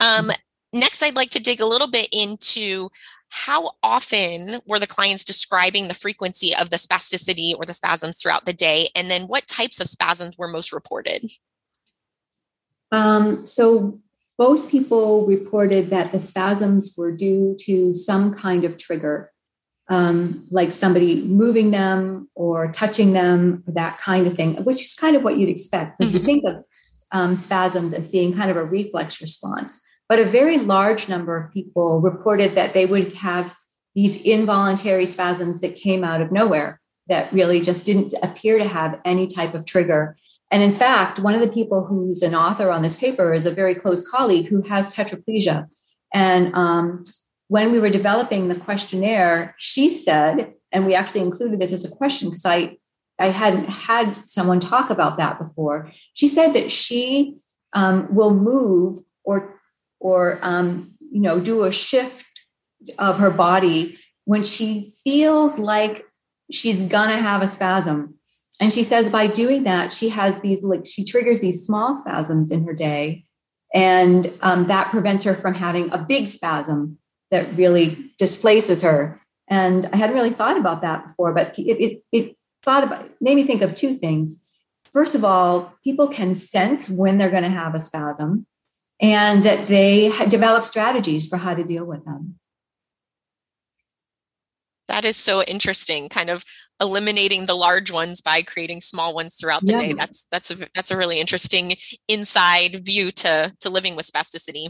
Um, 0.00 0.32
next, 0.74 1.02
I'd 1.02 1.16
like 1.16 1.30
to 1.30 1.40
dig 1.40 1.60
a 1.60 1.66
little 1.66 1.88
bit 1.88 2.08
into 2.12 2.90
how 3.30 3.72
often 3.82 4.60
were 4.66 4.78
the 4.78 4.86
clients 4.86 5.24
describing 5.24 5.88
the 5.88 5.94
frequency 5.94 6.54
of 6.54 6.70
the 6.70 6.76
spasticity 6.76 7.54
or 7.56 7.64
the 7.64 7.72
spasms 7.72 8.20
throughout 8.20 8.44
the 8.44 8.52
day? 8.52 8.90
And 8.94 9.10
then 9.10 9.22
what 9.22 9.46
types 9.46 9.80
of 9.80 9.88
spasms 9.88 10.38
were 10.38 10.48
most 10.48 10.72
reported? 10.72 11.30
Um, 12.92 13.44
so, 13.46 14.00
most 14.38 14.68
people 14.68 15.26
reported 15.26 15.90
that 15.90 16.10
the 16.10 16.18
spasms 16.18 16.94
were 16.96 17.12
due 17.12 17.56
to 17.60 17.94
some 17.94 18.34
kind 18.34 18.64
of 18.64 18.76
trigger, 18.76 19.30
um, 19.88 20.46
like 20.50 20.72
somebody 20.72 21.22
moving 21.22 21.70
them 21.70 22.28
or 22.34 22.70
touching 22.72 23.12
them, 23.12 23.62
that 23.68 23.98
kind 23.98 24.26
of 24.26 24.34
thing, 24.34 24.62
which 24.64 24.82
is 24.82 24.94
kind 24.94 25.14
of 25.14 25.22
what 25.22 25.38
you'd 25.38 25.48
expect 25.48 26.00
mm-hmm. 26.00 26.12
you 26.12 26.18
think 26.18 26.44
of 26.46 26.64
um, 27.12 27.34
spasms 27.36 27.94
as 27.94 28.08
being 28.08 28.34
kind 28.34 28.50
of 28.50 28.56
a 28.56 28.64
reflex 28.64 29.20
response. 29.20 29.80
But 30.14 30.24
a 30.24 30.30
very 30.30 30.58
large 30.58 31.08
number 31.08 31.36
of 31.36 31.52
people 31.52 32.00
reported 32.00 32.52
that 32.52 32.72
they 32.72 32.86
would 32.86 33.14
have 33.14 33.56
these 33.96 34.14
involuntary 34.22 35.06
spasms 35.06 35.60
that 35.60 35.74
came 35.74 36.04
out 36.04 36.20
of 36.20 36.30
nowhere 36.30 36.80
that 37.08 37.32
really 37.32 37.60
just 37.60 37.84
didn't 37.84 38.14
appear 38.22 38.58
to 38.58 38.68
have 38.68 39.00
any 39.04 39.26
type 39.26 39.54
of 39.54 39.66
trigger. 39.66 40.16
And 40.52 40.62
in 40.62 40.70
fact, 40.70 41.18
one 41.18 41.34
of 41.34 41.40
the 41.40 41.48
people 41.48 41.84
who's 41.84 42.22
an 42.22 42.32
author 42.32 42.70
on 42.70 42.82
this 42.82 42.94
paper 42.94 43.34
is 43.34 43.44
a 43.44 43.50
very 43.50 43.74
close 43.74 44.08
colleague 44.08 44.46
who 44.46 44.62
has 44.62 44.88
tetraplegia. 44.88 45.66
And 46.12 46.54
um, 46.54 47.02
when 47.48 47.72
we 47.72 47.80
were 47.80 47.90
developing 47.90 48.46
the 48.46 48.54
questionnaire, 48.54 49.56
she 49.58 49.88
said, 49.88 50.54
and 50.70 50.86
we 50.86 50.94
actually 50.94 51.22
included 51.22 51.58
this 51.58 51.72
as 51.72 51.84
a 51.84 51.90
question 51.90 52.28
because 52.28 52.46
I, 52.46 52.76
I 53.18 53.30
hadn't 53.30 53.68
had 53.68 54.14
someone 54.28 54.60
talk 54.60 54.90
about 54.90 55.16
that 55.16 55.40
before. 55.40 55.90
She 56.12 56.28
said 56.28 56.52
that 56.52 56.70
she 56.70 57.38
um, 57.72 58.14
will 58.14 58.32
move 58.32 58.98
or 59.24 59.60
or 60.04 60.38
um, 60.42 60.92
you 61.00 61.20
know 61.20 61.40
do 61.40 61.64
a 61.64 61.72
shift 61.72 62.26
of 62.98 63.18
her 63.18 63.30
body 63.30 63.98
when 64.26 64.44
she 64.44 64.92
feels 65.02 65.58
like 65.58 66.04
she's 66.52 66.84
gonna 66.84 67.16
have 67.16 67.42
a 67.42 67.48
spasm. 67.48 68.14
And 68.60 68.72
she 68.72 68.84
says 68.84 69.10
by 69.10 69.26
doing 69.26 69.64
that 69.64 69.92
she 69.92 70.10
has 70.10 70.38
these 70.40 70.62
like 70.62 70.86
she 70.86 71.04
triggers 71.04 71.40
these 71.40 71.64
small 71.64 71.94
spasms 71.96 72.52
in 72.52 72.64
her 72.66 72.74
day 72.74 73.24
and 73.74 74.30
um, 74.42 74.66
that 74.66 74.90
prevents 74.90 75.24
her 75.24 75.34
from 75.34 75.54
having 75.54 75.90
a 75.90 75.98
big 75.98 76.28
spasm 76.28 76.98
that 77.32 77.56
really 77.56 78.12
displaces 78.18 78.82
her. 78.82 79.20
And 79.48 79.86
i 79.92 79.96
hadn't 79.96 80.14
really 80.14 80.30
thought 80.30 80.58
about 80.58 80.82
that 80.82 81.06
before 81.06 81.32
but 81.32 81.58
it, 81.58 81.62
it, 81.62 82.02
it 82.12 82.36
thought 82.62 82.84
about 82.84 83.10
made 83.20 83.36
me 83.36 83.44
think 83.44 83.62
of 83.62 83.72
two 83.72 83.94
things. 83.94 84.42
First 84.92 85.14
of 85.14 85.24
all 85.24 85.74
people 85.82 86.08
can 86.08 86.34
sense 86.34 86.90
when 86.90 87.16
they're 87.16 87.30
going 87.30 87.42
to 87.42 87.48
have 87.48 87.74
a 87.74 87.80
spasm 87.80 88.46
and 89.00 89.42
that 89.42 89.66
they 89.66 90.10
develop 90.28 90.64
strategies 90.64 91.26
for 91.26 91.36
how 91.36 91.54
to 91.54 91.64
deal 91.64 91.84
with 91.84 92.04
them. 92.04 92.38
That 94.88 95.04
is 95.04 95.16
so 95.16 95.42
interesting. 95.42 96.08
Kind 96.08 96.30
of 96.30 96.44
eliminating 96.80 97.46
the 97.46 97.54
large 97.54 97.90
ones 97.90 98.20
by 98.20 98.42
creating 98.42 98.80
small 98.80 99.14
ones 99.14 99.36
throughout 99.36 99.64
the 99.64 99.72
yes. 99.72 99.80
day. 99.80 99.92
That's 99.92 100.26
that's 100.30 100.50
a 100.50 100.68
that's 100.74 100.90
a 100.90 100.96
really 100.96 101.18
interesting 101.18 101.74
inside 102.08 102.84
view 102.84 103.10
to 103.12 103.52
to 103.60 103.70
living 103.70 103.96
with 103.96 104.10
spasticity. 104.10 104.68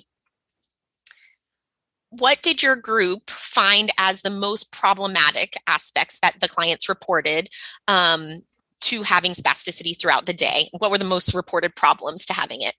What 2.10 2.42
did 2.42 2.62
your 2.62 2.76
group 2.76 3.28
find 3.28 3.90
as 3.98 4.22
the 4.22 4.30
most 4.30 4.72
problematic 4.72 5.54
aspects 5.66 6.20
that 6.20 6.38
the 6.40 6.48
clients 6.48 6.88
reported 6.88 7.48
um, 7.88 8.42
to 8.82 9.02
having 9.02 9.32
spasticity 9.32 9.98
throughout 10.00 10.26
the 10.26 10.32
day? 10.32 10.68
What 10.78 10.92
were 10.92 10.98
the 10.98 11.04
most 11.04 11.34
reported 11.34 11.74
problems 11.74 12.24
to 12.26 12.32
having 12.32 12.60
it? 12.60 12.74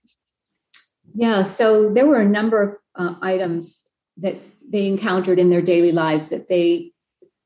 Yeah, 1.16 1.42
so 1.42 1.88
there 1.88 2.06
were 2.06 2.20
a 2.20 2.28
number 2.28 2.62
of 2.62 2.76
uh, 2.94 3.14
items 3.22 3.84
that 4.18 4.36
they 4.68 4.86
encountered 4.86 5.38
in 5.38 5.48
their 5.48 5.62
daily 5.62 5.92
lives 5.92 6.28
that 6.28 6.48
they 6.48 6.92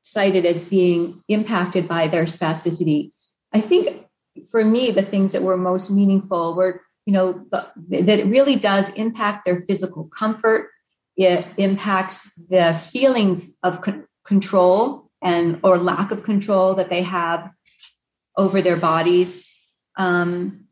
cited 0.01 0.45
as 0.45 0.65
being 0.65 1.23
impacted 1.29 1.87
by 1.87 2.07
their 2.07 2.25
spasticity. 2.25 3.11
I 3.53 3.61
think 3.61 4.07
for 4.49 4.65
me, 4.65 4.91
the 4.91 5.01
things 5.01 5.31
that 5.31 5.41
were 5.41 5.55
most 5.55 5.89
meaningful 5.89 6.53
were, 6.53 6.81
you 7.05 7.13
know, 7.13 7.45
the, 7.51 7.65
that 8.03 8.19
it 8.19 8.25
really 8.25 8.57
does 8.57 8.89
impact 8.91 9.45
their 9.45 9.61
physical 9.61 10.05
comfort. 10.05 10.69
It 11.15 11.47
impacts 11.55 12.33
the 12.35 12.73
feelings 12.73 13.57
of 13.63 13.81
con- 13.81 14.05
control 14.25 15.09
and 15.21 15.59
or 15.63 15.77
lack 15.77 16.11
of 16.11 16.23
control 16.23 16.73
that 16.75 16.89
they 16.89 17.03
have 17.03 17.51
over 18.35 18.61
their 18.61 18.77
bodies. 18.77 19.45
Um, 19.97 20.65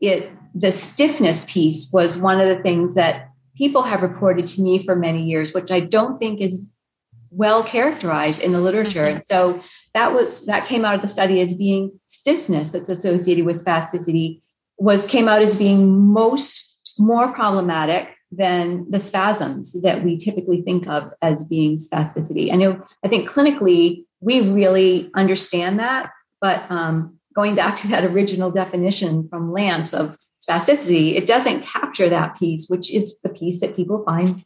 it 0.00 0.30
the 0.54 0.72
stiffness 0.72 1.50
piece 1.50 1.90
was 1.92 2.18
one 2.18 2.40
of 2.40 2.48
the 2.48 2.62
things 2.62 2.94
that 2.94 3.28
people 3.56 3.82
have 3.82 4.02
reported 4.02 4.46
to 4.46 4.62
me 4.62 4.82
for 4.82 4.96
many 4.96 5.22
years, 5.22 5.52
which 5.52 5.70
I 5.70 5.80
don't 5.80 6.18
think 6.18 6.40
is 6.40 6.66
well 7.30 7.62
characterized 7.62 8.42
in 8.42 8.52
the 8.52 8.60
literature. 8.60 9.04
Mm-hmm. 9.04 9.16
And 9.16 9.24
so 9.24 9.62
that 9.94 10.12
was 10.12 10.46
that 10.46 10.66
came 10.66 10.84
out 10.84 10.94
of 10.94 11.02
the 11.02 11.08
study 11.08 11.40
as 11.40 11.54
being 11.54 11.98
stiffness 12.06 12.72
that's 12.72 12.88
associated 12.88 13.44
with 13.44 13.62
spasticity 13.62 14.40
was 14.78 15.06
came 15.06 15.28
out 15.28 15.42
as 15.42 15.56
being 15.56 16.12
most 16.12 16.92
more 16.98 17.32
problematic 17.32 18.14
than 18.30 18.90
the 18.90 19.00
spasms 19.00 19.80
that 19.82 20.02
we 20.02 20.16
typically 20.16 20.62
think 20.62 20.88
of 20.88 21.12
as 21.20 21.44
being 21.44 21.76
spasticity. 21.76 22.52
I 22.52 22.56
know 22.56 22.82
I 23.04 23.08
think 23.08 23.28
clinically 23.28 24.04
we 24.20 24.40
really 24.40 25.10
understand 25.14 25.78
that, 25.80 26.10
but 26.40 26.64
um, 26.70 27.18
going 27.34 27.54
back 27.54 27.76
to 27.76 27.88
that 27.88 28.04
original 28.04 28.50
definition 28.50 29.28
from 29.28 29.52
Lance 29.52 29.92
of 29.92 30.16
spasticity, 30.46 31.14
it 31.14 31.26
doesn't 31.26 31.62
capture 31.62 32.08
that 32.08 32.36
piece, 32.38 32.68
which 32.68 32.92
is 32.92 33.18
the 33.22 33.28
piece 33.28 33.60
that 33.60 33.76
people 33.76 34.04
find 34.04 34.44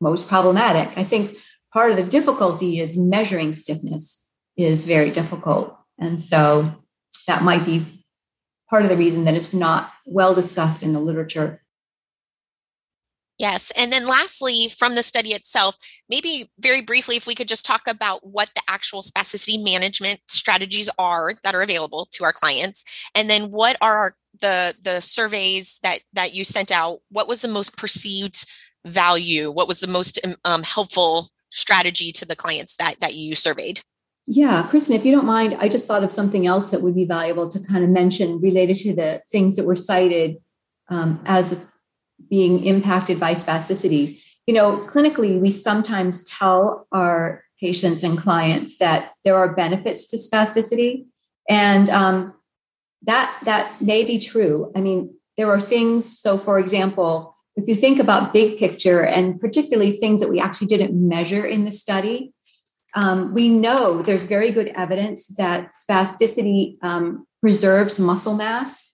most 0.00 0.28
problematic. 0.28 0.96
I 0.98 1.04
think 1.04 1.36
part 1.72 1.90
of 1.90 1.96
the 1.96 2.04
difficulty 2.04 2.80
is 2.80 2.96
measuring 2.96 3.52
stiffness 3.52 4.26
is 4.56 4.84
very 4.84 5.10
difficult. 5.10 5.76
And 5.98 6.20
so 6.20 6.74
that 7.26 7.42
might 7.42 7.64
be 7.64 8.04
part 8.68 8.82
of 8.82 8.88
the 8.88 8.96
reason 8.96 9.24
that 9.24 9.34
it's 9.34 9.54
not 9.54 9.90
well 10.04 10.34
discussed 10.34 10.82
in 10.82 10.92
the 10.92 11.00
literature 11.00 11.62
Yes. 13.38 13.70
And 13.76 13.92
then 13.92 14.06
lastly, 14.06 14.68
from 14.68 14.96
the 14.96 15.02
study 15.02 15.30
itself, 15.30 15.76
maybe 16.08 16.50
very 16.58 16.82
briefly, 16.82 17.16
if 17.16 17.26
we 17.26 17.36
could 17.36 17.46
just 17.46 17.64
talk 17.64 17.82
about 17.86 18.26
what 18.26 18.50
the 18.54 18.62
actual 18.68 19.00
spasticity 19.00 19.62
management 19.62 20.20
strategies 20.26 20.90
are 20.98 21.34
that 21.44 21.54
are 21.54 21.62
available 21.62 22.08
to 22.12 22.24
our 22.24 22.32
clients. 22.32 22.84
And 23.14 23.30
then 23.30 23.50
what 23.50 23.76
are 23.80 24.16
the 24.40 24.74
the 24.82 25.00
surveys 25.00 25.78
that 25.82 26.00
that 26.12 26.34
you 26.34 26.44
sent 26.44 26.72
out? 26.72 26.98
What 27.10 27.28
was 27.28 27.40
the 27.40 27.48
most 27.48 27.76
perceived 27.76 28.44
value? 28.84 29.52
What 29.52 29.68
was 29.68 29.80
the 29.80 29.86
most 29.86 30.18
um, 30.24 30.36
um 30.44 30.62
helpful 30.64 31.30
strategy 31.50 32.10
to 32.12 32.26
the 32.26 32.36
clients 32.36 32.76
that 32.76 32.98
that 33.00 33.14
you 33.14 33.36
surveyed? 33.36 33.80
Yeah, 34.26 34.66
Kristen, 34.68 34.94
if 34.94 35.06
you 35.06 35.12
don't 35.12 35.24
mind, 35.24 35.56
I 35.58 35.68
just 35.68 35.86
thought 35.86 36.04
of 36.04 36.10
something 36.10 36.46
else 36.46 36.70
that 36.70 36.82
would 36.82 36.94
be 36.94 37.06
valuable 37.06 37.48
to 37.48 37.60
kind 37.60 37.82
of 37.82 37.88
mention 37.88 38.40
related 38.40 38.76
to 38.78 38.94
the 38.94 39.22
things 39.32 39.56
that 39.56 39.64
were 39.64 39.76
cited 39.76 40.36
um, 40.90 41.22
as 41.24 41.66
being 42.28 42.64
impacted 42.64 43.18
by 43.18 43.34
spasticity. 43.34 44.20
You 44.46 44.54
know, 44.54 44.86
clinically, 44.86 45.40
we 45.40 45.50
sometimes 45.50 46.22
tell 46.24 46.86
our 46.92 47.44
patients 47.60 48.02
and 48.02 48.16
clients 48.16 48.78
that 48.78 49.12
there 49.24 49.36
are 49.36 49.54
benefits 49.54 50.06
to 50.06 50.16
spasticity, 50.16 51.06
and 51.48 51.90
um, 51.90 52.34
that 53.02 53.36
that 53.44 53.80
may 53.80 54.04
be 54.04 54.18
true. 54.18 54.72
I 54.74 54.80
mean, 54.80 55.14
there 55.36 55.50
are 55.50 55.60
things. 55.60 56.18
So, 56.18 56.38
for 56.38 56.58
example, 56.58 57.34
if 57.56 57.68
you 57.68 57.74
think 57.74 57.98
about 57.98 58.32
big 58.32 58.58
picture, 58.58 59.04
and 59.04 59.40
particularly 59.40 59.92
things 59.92 60.20
that 60.20 60.28
we 60.28 60.40
actually 60.40 60.68
didn't 60.68 60.94
measure 60.94 61.44
in 61.44 61.64
the 61.64 61.72
study, 61.72 62.32
um, 62.94 63.34
we 63.34 63.48
know 63.48 64.02
there's 64.02 64.24
very 64.24 64.50
good 64.50 64.68
evidence 64.68 65.26
that 65.36 65.72
spasticity 65.72 66.76
um, 66.82 67.26
preserves 67.40 67.98
muscle 67.98 68.34
mass. 68.34 68.87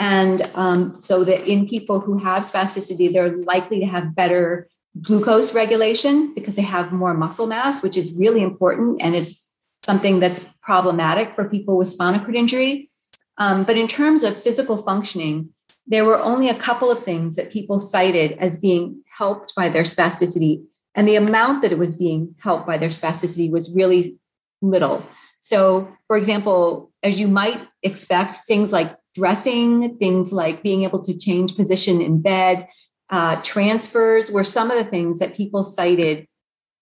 And 0.00 0.50
um, 0.54 0.96
so 0.98 1.24
that 1.24 1.46
in 1.46 1.68
people 1.68 2.00
who 2.00 2.18
have 2.18 2.42
spasticity, 2.44 3.12
they're 3.12 3.36
likely 3.36 3.80
to 3.80 3.86
have 3.86 4.14
better 4.14 4.66
glucose 5.02 5.52
regulation 5.52 6.32
because 6.34 6.56
they 6.56 6.62
have 6.62 6.90
more 6.90 7.12
muscle 7.12 7.46
mass, 7.46 7.82
which 7.82 7.98
is 7.98 8.18
really 8.18 8.42
important 8.42 9.02
and 9.02 9.14
is 9.14 9.38
something 9.82 10.18
that's 10.18 10.40
problematic 10.62 11.34
for 11.34 11.46
people 11.46 11.76
with 11.76 11.88
spinal 11.88 12.18
cord 12.18 12.34
injury. 12.34 12.88
Um, 13.36 13.64
but 13.64 13.76
in 13.76 13.88
terms 13.88 14.22
of 14.22 14.34
physical 14.42 14.78
functioning, 14.78 15.50
there 15.86 16.06
were 16.06 16.18
only 16.18 16.48
a 16.48 16.54
couple 16.54 16.90
of 16.90 17.04
things 17.04 17.36
that 17.36 17.52
people 17.52 17.78
cited 17.78 18.32
as 18.32 18.56
being 18.56 19.02
helped 19.18 19.54
by 19.54 19.68
their 19.68 19.82
spasticity. 19.82 20.64
And 20.94 21.06
the 21.06 21.16
amount 21.16 21.60
that 21.60 21.72
it 21.72 21.78
was 21.78 21.94
being 21.94 22.34
helped 22.38 22.66
by 22.66 22.78
their 22.78 22.88
spasticity 22.88 23.50
was 23.50 23.74
really 23.74 24.18
little. 24.62 25.06
So, 25.40 25.94
for 26.06 26.16
example, 26.16 26.90
as 27.02 27.20
you 27.20 27.28
might 27.28 27.60
expect, 27.82 28.36
things 28.46 28.72
like 28.72 28.96
dressing, 29.14 29.96
things 29.98 30.32
like 30.32 30.62
being 30.62 30.84
able 30.84 31.02
to 31.02 31.16
change 31.16 31.56
position 31.56 32.00
in 32.00 32.22
bed, 32.22 32.68
uh, 33.10 33.36
transfers 33.42 34.30
were 34.30 34.44
some 34.44 34.70
of 34.70 34.78
the 34.78 34.88
things 34.88 35.18
that 35.18 35.34
people 35.34 35.64
cited 35.64 36.26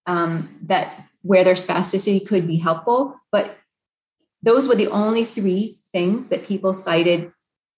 um, 0.05 0.57
that 0.63 1.05
where 1.21 1.43
their 1.43 1.55
spasticity 1.55 2.25
could 2.25 2.47
be 2.47 2.57
helpful. 2.57 3.15
But 3.31 3.57
those 4.41 4.67
were 4.67 4.75
the 4.75 4.87
only 4.87 5.25
three 5.25 5.79
things 5.91 6.29
that 6.29 6.45
people 6.45 6.73
cited 6.73 7.31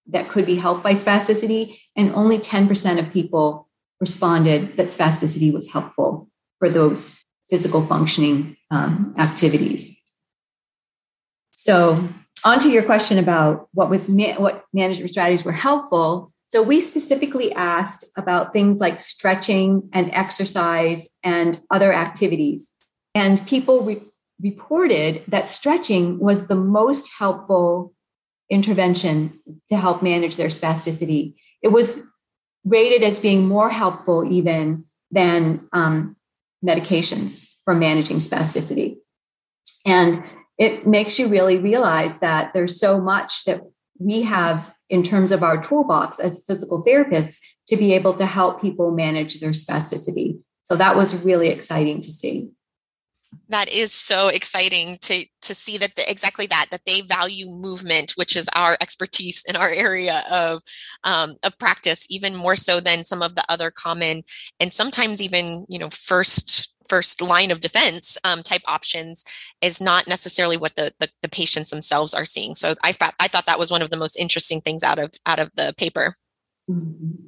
that 0.07 0.27
could 0.27 0.45
be 0.45 0.55
helped 0.55 0.83
by 0.83 0.93
spasticity, 0.93 1.79
and 1.95 2.13
only 2.13 2.37
10% 2.37 2.99
of 2.99 3.11
people 3.13 3.69
responded 3.99 4.75
that 4.77 4.87
spasticity 4.87 5.53
was 5.53 5.71
helpful 5.71 6.27
for 6.59 6.69
those 6.69 7.23
physical 7.49 7.85
functioning 7.85 8.57
um, 8.71 9.13
activities. 9.17 9.97
So, 11.51 12.09
on 12.43 12.59
to 12.59 12.69
your 12.69 12.83
question 12.83 13.17
about 13.17 13.67
what 13.73 13.89
was 13.89 14.09
ma- 14.09 14.35
what 14.35 14.65
management 14.73 15.11
strategies 15.11 15.43
were 15.43 15.51
helpful. 15.51 16.31
So, 16.47 16.61
we 16.61 16.79
specifically 16.79 17.53
asked 17.53 18.05
about 18.17 18.53
things 18.53 18.79
like 18.79 18.99
stretching 18.99 19.89
and 19.93 20.11
exercise 20.13 21.07
and 21.23 21.61
other 21.69 21.93
activities, 21.93 22.73
and 23.15 23.45
people 23.47 23.81
re- 23.83 24.01
reported 24.41 25.23
that 25.27 25.49
stretching 25.49 26.19
was 26.19 26.47
the 26.47 26.55
most 26.55 27.09
helpful 27.17 27.93
intervention 28.49 29.39
to 29.69 29.77
help 29.77 30.01
manage 30.01 30.35
their 30.35 30.49
spasticity. 30.49 31.35
It 31.61 31.69
was 31.69 32.05
rated 32.65 33.03
as 33.03 33.19
being 33.19 33.47
more 33.47 33.69
helpful 33.69 34.29
even 34.31 34.85
than 35.09 35.67
um, 35.73 36.15
medications 36.65 37.55
for 37.63 37.73
managing 37.73 38.17
spasticity. 38.17 38.97
And 39.85 40.23
it 40.57 40.85
makes 40.85 41.17
you 41.17 41.27
really 41.27 41.57
realize 41.57 42.19
that 42.19 42.53
there's 42.53 42.79
so 42.79 42.99
much 42.99 43.45
that 43.45 43.61
we 43.99 44.21
have 44.23 44.73
in 44.89 45.03
terms 45.03 45.31
of 45.31 45.43
our 45.43 45.61
toolbox 45.61 46.19
as 46.19 46.43
physical 46.45 46.83
therapists 46.83 47.39
to 47.67 47.77
be 47.77 47.93
able 47.93 48.13
to 48.13 48.25
help 48.25 48.61
people 48.61 48.91
manage 48.91 49.39
their 49.39 49.51
spasticity. 49.51 50.39
So 50.63 50.75
that 50.75 50.95
was 50.95 51.15
really 51.23 51.47
exciting 51.49 52.01
to 52.01 52.11
see 52.11 52.51
that 53.49 53.69
is 53.69 53.93
so 53.93 54.27
exciting 54.27 54.97
to 55.01 55.25
to 55.41 55.53
see 55.53 55.77
that 55.77 55.95
the, 55.95 56.09
exactly 56.09 56.45
that 56.47 56.67
that 56.71 56.81
they 56.85 57.01
value 57.01 57.49
movement 57.49 58.11
which 58.15 58.35
is 58.35 58.49
our 58.55 58.77
expertise 58.81 59.43
in 59.47 59.55
our 59.55 59.69
area 59.69 60.23
of 60.29 60.61
um, 61.03 61.35
of 61.43 61.57
practice 61.57 62.07
even 62.09 62.35
more 62.35 62.55
so 62.55 62.79
than 62.79 63.03
some 63.03 63.21
of 63.21 63.35
the 63.35 63.43
other 63.49 63.71
common 63.71 64.23
and 64.59 64.73
sometimes 64.73 65.21
even 65.21 65.65
you 65.69 65.79
know 65.79 65.89
first 65.89 66.70
first 66.91 67.21
line 67.21 67.51
of 67.51 67.61
defense 67.61 68.17
um, 68.25 68.43
type 68.43 68.61
options 68.65 69.23
is 69.61 69.79
not 69.79 70.09
necessarily 70.09 70.57
what 70.57 70.75
the, 70.75 70.93
the, 70.99 71.07
the 71.21 71.29
patients 71.29 71.69
themselves 71.69 72.13
are 72.13 72.25
seeing 72.25 72.53
so 72.53 72.73
i 72.83 72.91
thought 72.91 73.15
i 73.19 73.27
thought 73.29 73.45
that 73.45 73.59
was 73.59 73.71
one 73.71 73.81
of 73.81 73.89
the 73.89 74.01
most 74.03 74.17
interesting 74.17 74.59
things 74.59 74.83
out 74.83 74.99
of 74.99 75.09
out 75.25 75.39
of 75.39 75.49
the 75.55 75.73
paper 75.77 76.13
mm-hmm. 76.69 77.27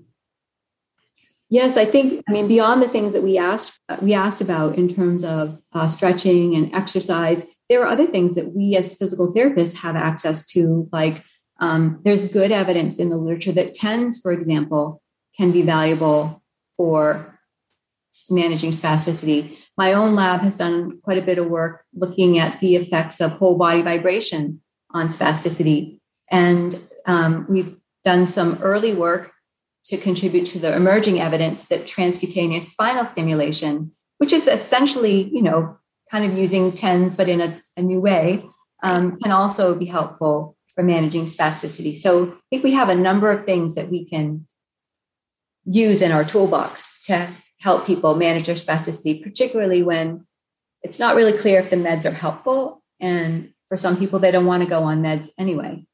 Yes, 1.49 1.77
I 1.77 1.85
think. 1.85 2.23
I 2.27 2.31
mean, 2.31 2.47
beyond 2.47 2.81
the 2.81 2.87
things 2.87 3.13
that 3.13 3.21
we 3.21 3.37
asked 3.37 3.79
uh, 3.87 3.97
we 4.01 4.15
asked 4.15 4.41
about 4.41 4.75
in 4.75 4.91
terms 4.91 5.23
of 5.23 5.61
uh, 5.73 5.87
stretching 5.87 6.55
and 6.55 6.73
exercise, 6.73 7.45
there 7.69 7.83
are 7.83 7.87
other 7.87 8.07
things 8.07 8.33
that 8.33 8.55
we 8.55 8.75
as 8.75 8.95
physical 8.95 9.31
therapists 9.31 9.75
have 9.75 9.95
access 9.95 10.47
to. 10.47 10.89
Like, 10.91 11.23
um, 11.59 11.99
there's 12.03 12.25
good 12.25 12.51
evidence 12.51 12.97
in 12.97 13.09
the 13.09 13.17
literature 13.17 13.51
that 13.51 13.75
TENS, 13.75 14.19
for 14.19 14.31
example, 14.31 14.99
can 15.37 15.51
be 15.51 15.61
valuable 15.61 16.41
for 16.75 17.32
managing 18.29 18.71
spasticity. 18.71 19.57
My 19.77 19.93
own 19.93 20.15
lab 20.15 20.41
has 20.41 20.57
done 20.57 20.99
quite 21.01 21.17
a 21.17 21.21
bit 21.21 21.37
of 21.37 21.47
work 21.47 21.83
looking 21.93 22.37
at 22.39 22.59
the 22.59 22.75
effects 22.75 23.19
of 23.19 23.31
whole 23.31 23.57
body 23.57 23.81
vibration 23.81 24.61
on 24.91 25.07
spasticity, 25.07 25.99
and 26.29 26.79
um, 27.05 27.45
we've 27.49 27.75
done 28.05 28.27
some 28.27 28.59
early 28.61 28.93
work 28.93 29.31
to 29.85 29.97
contribute 29.97 30.45
to 30.45 30.59
the 30.59 30.75
emerging 30.75 31.19
evidence 31.19 31.65
that 31.67 31.85
transcutaneous 31.85 32.61
spinal 32.61 33.05
stimulation, 33.05 33.91
which 34.17 34.31
is 34.31 34.47
essentially, 34.47 35.29
you 35.33 35.41
know, 35.41 35.77
kind 36.09 36.25
of 36.25 36.37
using 36.37 36.71
TENS 36.71 37.15
but 37.15 37.27
in 37.27 37.41
a, 37.41 37.61
a 37.75 37.81
new 37.81 37.99
way, 37.99 38.45
um, 38.83 39.17
can 39.19 39.31
also 39.31 39.75
be 39.75 39.85
helpful 39.85 40.55
for 40.75 40.83
managing 40.83 41.25
spasticity. 41.25 41.95
So 41.95 42.31
I 42.31 42.35
think 42.49 42.63
we 42.63 42.71
have 42.73 42.89
a 42.89 42.95
number 42.95 43.31
of 43.31 43.45
things 43.45 43.75
that 43.75 43.89
we 43.89 44.05
can 44.05 44.47
use 45.65 46.01
in 46.01 46.11
our 46.11 46.23
toolbox 46.23 47.01
to 47.05 47.29
help 47.63 47.87
people 47.87 48.13
manage 48.13 48.47
their 48.47 48.55
spasticity, 48.55 49.23
particularly 49.23 49.83
when 49.83 50.27
it's 50.81 50.99
not 50.99 51.15
really 51.15 51.31
clear 51.31 51.59
if 51.59 51.69
the 51.69 51.77
meds 51.77 52.03
are 52.03 52.11
helpful. 52.11 52.83
And 52.99 53.53
for 53.69 53.77
some 53.77 53.95
people, 53.95 54.19
they 54.19 54.31
don't 54.31 54.45
want 54.45 54.63
to 54.63 54.69
go 54.69 54.83
on 54.83 55.01
meds 55.01 55.29
anyway. 55.37 55.85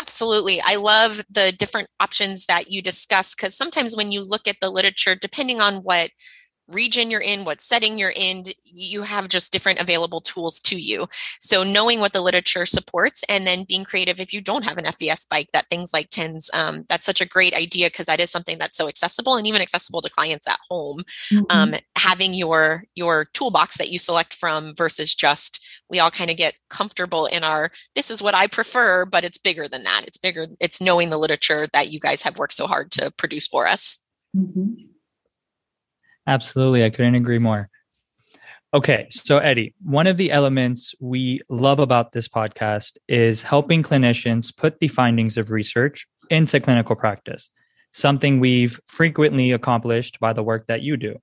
Absolutely. 0.00 0.62
I 0.62 0.76
love 0.76 1.20
the 1.30 1.52
different 1.52 1.88
options 2.00 2.46
that 2.46 2.70
you 2.70 2.80
discuss 2.80 3.34
because 3.34 3.54
sometimes 3.54 3.94
when 3.94 4.10
you 4.10 4.24
look 4.24 4.48
at 4.48 4.56
the 4.62 4.70
literature, 4.70 5.14
depending 5.14 5.60
on 5.60 5.76
what 5.76 6.10
region 6.72 7.10
you're 7.10 7.20
in, 7.20 7.44
what 7.44 7.60
setting 7.60 7.98
you're 7.98 8.12
in, 8.14 8.44
you 8.64 9.02
have 9.02 9.28
just 9.28 9.52
different 9.52 9.80
available 9.80 10.20
tools 10.20 10.60
to 10.62 10.80
you. 10.80 11.06
So 11.40 11.62
knowing 11.62 12.00
what 12.00 12.12
the 12.12 12.20
literature 12.20 12.66
supports 12.66 13.22
and 13.28 13.46
then 13.46 13.64
being 13.64 13.84
creative 13.84 14.20
if 14.20 14.32
you 14.32 14.40
don't 14.40 14.64
have 14.64 14.78
an 14.78 14.90
FES 14.92 15.26
bike, 15.26 15.48
that 15.52 15.68
things 15.68 15.92
like 15.92 16.10
TENS, 16.10 16.50
um, 16.54 16.84
that's 16.88 17.06
such 17.06 17.20
a 17.20 17.28
great 17.28 17.54
idea 17.54 17.86
because 17.86 18.06
that 18.06 18.20
is 18.20 18.30
something 18.30 18.58
that's 18.58 18.76
so 18.76 18.88
accessible 18.88 19.36
and 19.36 19.46
even 19.46 19.62
accessible 19.62 20.02
to 20.02 20.10
clients 20.10 20.48
at 20.48 20.58
home. 20.68 21.02
Mm-hmm. 21.32 21.44
Um, 21.50 21.74
having 21.96 22.34
your 22.34 22.84
your 22.94 23.26
toolbox 23.32 23.76
that 23.78 23.90
you 23.90 23.98
select 23.98 24.34
from 24.34 24.74
versus 24.74 25.14
just 25.14 25.64
we 25.88 25.98
all 25.98 26.10
kind 26.10 26.30
of 26.30 26.36
get 26.36 26.58
comfortable 26.70 27.26
in 27.26 27.44
our 27.44 27.70
this 27.94 28.10
is 28.10 28.22
what 28.22 28.34
I 28.34 28.46
prefer, 28.46 29.04
but 29.04 29.24
it's 29.24 29.38
bigger 29.38 29.68
than 29.68 29.84
that. 29.84 30.04
It's 30.06 30.18
bigger. 30.18 30.46
It's 30.60 30.80
knowing 30.80 31.10
the 31.10 31.18
literature 31.18 31.66
that 31.72 31.90
you 31.90 32.00
guys 32.00 32.22
have 32.22 32.38
worked 32.38 32.54
so 32.54 32.66
hard 32.66 32.90
to 32.92 33.10
produce 33.12 33.46
for 33.46 33.66
us. 33.66 33.98
Mm-hmm. 34.36 34.91
Absolutely. 36.26 36.84
I 36.84 36.90
couldn't 36.90 37.14
agree 37.14 37.38
more. 37.38 37.68
Okay, 38.74 39.06
so 39.10 39.36
Eddie, 39.38 39.74
one 39.82 40.06
of 40.06 40.16
the 40.16 40.32
elements 40.32 40.94
we 40.98 41.42
love 41.50 41.78
about 41.78 42.12
this 42.12 42.26
podcast 42.26 42.96
is 43.06 43.42
helping 43.42 43.82
clinicians 43.82 44.56
put 44.56 44.80
the 44.80 44.88
findings 44.88 45.36
of 45.36 45.50
research 45.50 46.06
into 46.30 46.58
clinical 46.58 46.96
practice, 46.96 47.50
something 47.92 48.40
we've 48.40 48.80
frequently 48.86 49.52
accomplished 49.52 50.18
by 50.20 50.32
the 50.32 50.42
work 50.42 50.66
that 50.68 50.80
you 50.80 50.96
do. 50.96 51.18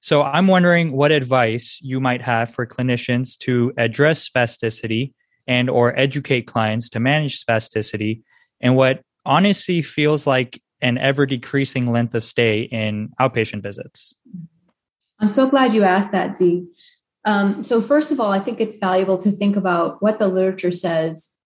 So 0.00 0.24
I'm 0.24 0.48
wondering 0.48 0.92
what 0.92 1.12
advice 1.12 1.78
you 1.82 2.00
might 2.00 2.22
have 2.22 2.52
for 2.52 2.66
clinicians 2.66 3.38
to 3.38 3.72
address 3.76 4.28
spasticity 4.28 5.12
and 5.46 5.70
or 5.70 5.96
educate 5.96 6.42
clients 6.48 6.88
to 6.90 7.00
manage 7.00 7.44
spasticity 7.44 8.22
and 8.60 8.76
what 8.76 9.02
honestly 9.24 9.82
feels 9.82 10.26
like 10.26 10.60
an 10.82 10.98
ever 10.98 11.24
decreasing 11.24 11.90
length 11.90 12.14
of 12.14 12.24
stay 12.24 12.62
in 12.62 13.12
outpatient 13.20 13.62
visits? 13.62 14.14
I'm 15.20 15.28
so 15.28 15.48
glad 15.48 15.72
you 15.72 15.84
asked 15.84 16.12
that, 16.12 16.36
Z. 16.36 16.66
Um, 17.24 17.62
so, 17.62 17.80
first 17.80 18.10
of 18.10 18.18
all, 18.18 18.32
I 18.32 18.40
think 18.40 18.60
it's 18.60 18.76
valuable 18.76 19.18
to 19.18 19.30
think 19.30 19.56
about 19.56 20.02
what 20.02 20.18
the 20.18 20.26
literature 20.26 20.72
says 20.72 21.36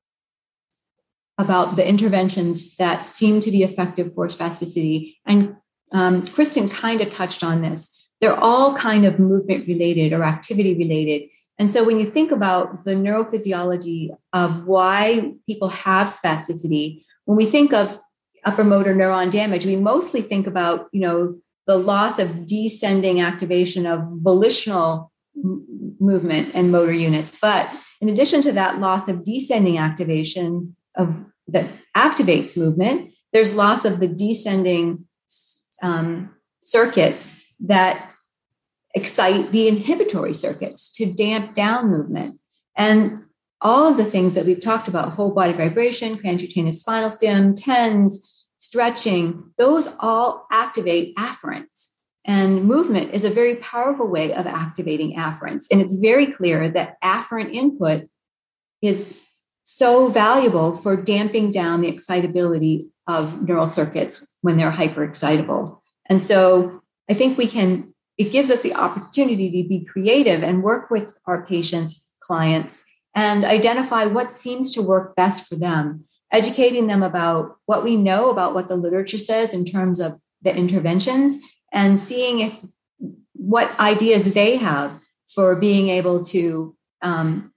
about 1.38 1.77
the 1.77 1.87
interventions 1.87 2.77
that 2.77 3.07
seem 3.07 3.40
to 3.40 3.51
be 3.51 3.62
effective 3.62 4.14
for 4.14 4.27
spasticity. 4.29 5.16
And 5.27 5.57
um, 5.92 6.27
Kristen 6.27 6.66
kind 6.66 7.03
of 7.03 7.11
touched 7.11 7.44
on 7.44 7.61
this. 7.61 8.11
They're 8.22 8.40
all 8.40 8.75
kind 8.75 9.05
of 9.05 9.18
movement 9.18 9.68
related 9.68 10.14
or 10.14 10.25
activity 10.25 10.75
related. 10.75 11.29
And 11.59 11.70
so, 11.70 11.85
when 11.85 11.99
you 11.99 12.07
think 12.07 12.31
about 12.31 12.87
the 12.87 12.92
neurophysiology 12.92 14.09
of 14.33 14.64
why 14.64 15.35
people 15.46 15.68
have 15.68 16.09
spasticity, 16.09 17.05
when 17.27 17.37
we 17.37 17.44
think 17.44 17.75
of 17.75 18.01
upper 18.46 18.64
motor 18.64 18.94
neuron 18.94 19.30
damage, 19.30 19.66
we 19.66 19.76
mostly 19.76 20.22
think 20.22 20.46
about, 20.46 20.88
you 20.92 21.00
know, 21.00 21.37
the 21.66 21.76
loss 21.76 22.18
of 22.18 22.46
descending 22.46 23.20
activation 23.20 23.87
of 23.87 24.00
volitional 24.22 25.12
m- 25.37 25.94
movement 25.98 26.52
and 26.54 26.70
motor 26.70 26.92
units. 26.92 27.37
But 27.40 27.74
in 28.00 28.09
addition 28.09 28.42
to 28.42 28.52
that 28.52 28.78
loss 28.78 29.09
of 29.09 29.24
descending 29.24 29.78
activation 29.78 30.76
of 30.96 31.24
that 31.48 31.68
activates 31.96 32.56
movement, 32.56 33.11
there's 33.32 33.54
loss 33.54 33.85
of 33.85 34.00
the 34.00 34.09
descending 34.09 35.06
um, 35.82 36.30
circuits 36.61 37.35
that 37.61 38.11
excite 38.94 39.52
the 39.52 39.68
inhibitory 39.68 40.32
circuits 40.32 40.90
to 40.92 41.06
damp 41.06 41.54
down 41.54 41.90
movement. 41.90 42.38
And 42.76 43.24
all 43.61 43.88
of 43.88 43.96
the 43.96 44.04
things 44.04 44.35
that 44.35 44.44
we've 44.44 44.61
talked 44.61 44.88
about 44.88 45.12
whole 45.12 45.32
body 45.32 45.52
vibration, 45.52 46.16
transcutaneous 46.16 46.74
spinal 46.74 47.11
stim, 47.11 47.54
TENS, 47.54 48.36
stretching 48.57 49.53
those 49.59 49.88
all 50.01 50.47
activate 50.51 51.14
afferents. 51.16 51.95
And 52.25 52.64
movement 52.64 53.12
is 53.14 53.25
a 53.25 53.31
very 53.31 53.57
powerful 53.57 54.09
way 54.09 54.33
of 54.33 54.47
activating 54.47 55.16
afferents. 55.16 55.66
And 55.71 55.81
it's 55.81 55.95
very 55.95 56.27
clear 56.27 56.69
that 56.71 57.01
afferent 57.03 57.53
input 57.53 58.09
is 58.83 59.21
so 59.62 60.09
valuable 60.09 60.77
for 60.77 60.97
damping 60.97 61.51
down 61.53 61.81
the 61.81 61.88
excitability 61.88 62.88
of 63.07 63.42
neural 63.42 63.69
circuits 63.69 64.37
when 64.40 64.57
they're 64.57 64.73
hyperexcitable. 64.73 65.79
And 66.09 66.23
so 66.23 66.83
I 67.09 67.14
think 67.14 67.38
we 67.38 67.47
can, 67.47 67.95
it 68.19 68.33
gives 68.33 68.51
us 68.51 68.62
the 68.62 68.75
opportunity 68.75 69.62
to 69.62 69.69
be 69.69 69.85
creative 69.85 70.42
and 70.42 70.62
work 70.62 70.90
with 70.90 71.14
our 71.27 71.47
patients, 71.47 72.09
clients, 72.21 72.85
and 73.14 73.45
identify 73.45 74.05
what 74.05 74.31
seems 74.31 74.75
to 74.75 74.83
work 74.83 75.14
best 75.16 75.49
for 75.49 75.57
them, 75.57 76.05
educating 76.33 76.87
them 76.87 77.03
about 77.03 77.57
what 77.67 77.85
we 77.85 77.97
know 77.97 78.31
about 78.31 78.55
what 78.55 78.69
the 78.69 78.77
literature 78.77 79.19
says 79.19 79.55
in 79.55 79.65
terms 79.65 80.01
of 80.01 80.19
the 80.43 80.55
interventions 80.55 81.39
and 81.73 81.99
seeing 81.99 82.41
if 82.41 82.61
what 83.33 83.79
ideas 83.79 84.33
they 84.33 84.57
have 84.57 84.99
for 85.29 85.55
being 85.57 85.89
able 85.89 86.25
to 86.25 86.75
um, 87.03 87.53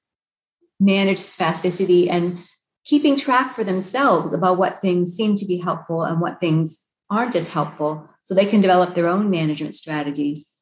manage 0.80 1.18
spasticity 1.18 2.10
and 2.10 2.40
keeping 2.86 3.16
track 3.16 3.52
for 3.52 3.64
themselves 3.64 4.34
about 4.34 4.58
what 4.58 4.82
things 4.82 5.16
seem 5.16 5.36
to 5.36 5.46
be 5.46 5.58
helpful 5.58 6.04
and 6.04 6.22
what 6.22 6.40
things 6.40 6.88
aren't 7.10 7.36
as 7.36 7.50
helpful 7.50 8.08
so 8.24 8.34
they 8.34 8.46
can 8.46 8.62
develop 8.62 8.94
their 8.94 9.08
own 9.08 9.30
management 9.30 9.74
strategies. 9.76 10.56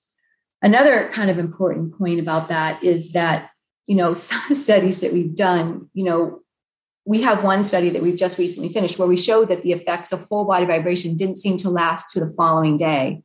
Another 0.61 1.09
kind 1.09 1.29
of 1.29 1.37
important 1.37 1.97
point 1.97 2.19
about 2.19 2.49
that 2.49 2.83
is 2.83 3.11
that 3.13 3.49
you 3.85 3.95
know 3.95 4.13
some 4.31 4.55
studies 4.55 5.01
that 5.01 5.13
we've 5.13 5.35
done 5.35 5.89
you 5.93 6.03
know 6.03 6.41
we 7.07 7.21
have 7.21 7.43
one 7.43 7.63
study 7.63 7.89
that 7.89 8.01
we've 8.01 8.17
just 8.17 8.37
recently 8.37 8.69
finished 8.69 8.99
where 8.99 9.07
we 9.07 9.15
showed 9.15 9.47
that 9.47 9.63
the 9.63 9.71
effects 9.71 10.11
of 10.11 10.21
whole 10.21 10.45
body 10.45 10.65
vibration 10.65 11.15
didn't 11.15 11.37
seem 11.37 11.57
to 11.57 11.69
last 11.69 12.11
to 12.11 12.19
the 12.19 12.29
following 12.31 12.77
day 12.77 13.21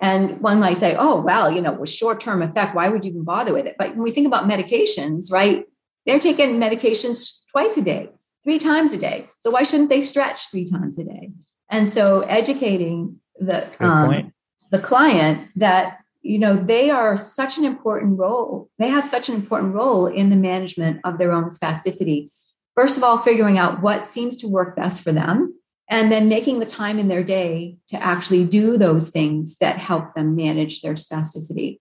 and 0.00 0.40
one 0.40 0.60
might 0.60 0.76
say, 0.76 0.96
oh, 0.98 1.20
well, 1.20 1.50
you 1.50 1.62
know, 1.62 1.72
with 1.72 1.88
short 1.88 2.20
term 2.20 2.42
effect, 2.42 2.74
why 2.74 2.88
would 2.88 3.04
you 3.04 3.12
even 3.12 3.24
bother 3.24 3.54
with 3.54 3.66
it? 3.66 3.76
But 3.78 3.90
when 3.90 4.02
we 4.02 4.10
think 4.10 4.26
about 4.26 4.48
medications, 4.48 5.30
right, 5.30 5.64
they're 6.04 6.18
taking 6.18 6.60
medications 6.60 7.42
twice 7.52 7.76
a 7.76 7.82
day, 7.82 8.10
three 8.42 8.58
times 8.58 8.92
a 8.92 8.98
day. 8.98 9.28
So 9.40 9.50
why 9.50 9.62
shouldn't 9.62 9.90
they 9.90 10.00
stretch 10.00 10.50
three 10.50 10.66
times 10.66 10.98
a 10.98 11.04
day? 11.04 11.30
And 11.70 11.88
so 11.88 12.20
educating 12.22 13.20
the, 13.38 13.66
um, 13.82 14.32
the 14.70 14.78
client 14.78 15.48
that, 15.56 16.00
you 16.22 16.38
know, 16.38 16.54
they 16.54 16.90
are 16.90 17.16
such 17.16 17.56
an 17.56 17.64
important 17.64 18.18
role, 18.18 18.68
they 18.78 18.88
have 18.88 19.04
such 19.04 19.28
an 19.28 19.34
important 19.34 19.74
role 19.74 20.06
in 20.06 20.30
the 20.30 20.36
management 20.36 21.00
of 21.04 21.18
their 21.18 21.32
own 21.32 21.48
spasticity. 21.48 22.30
First 22.74 22.96
of 22.96 23.04
all, 23.04 23.18
figuring 23.18 23.58
out 23.58 23.82
what 23.82 24.06
seems 24.06 24.36
to 24.36 24.48
work 24.48 24.76
best 24.76 25.02
for 25.02 25.12
them 25.12 25.54
and 25.88 26.10
then 26.10 26.28
making 26.28 26.58
the 26.58 26.66
time 26.66 26.98
in 26.98 27.08
their 27.08 27.22
day 27.22 27.76
to 27.88 28.02
actually 28.02 28.44
do 28.44 28.76
those 28.76 29.10
things 29.10 29.58
that 29.58 29.78
help 29.78 30.14
them 30.14 30.34
manage 30.34 30.80
their 30.80 30.94
spasticity. 30.94 31.78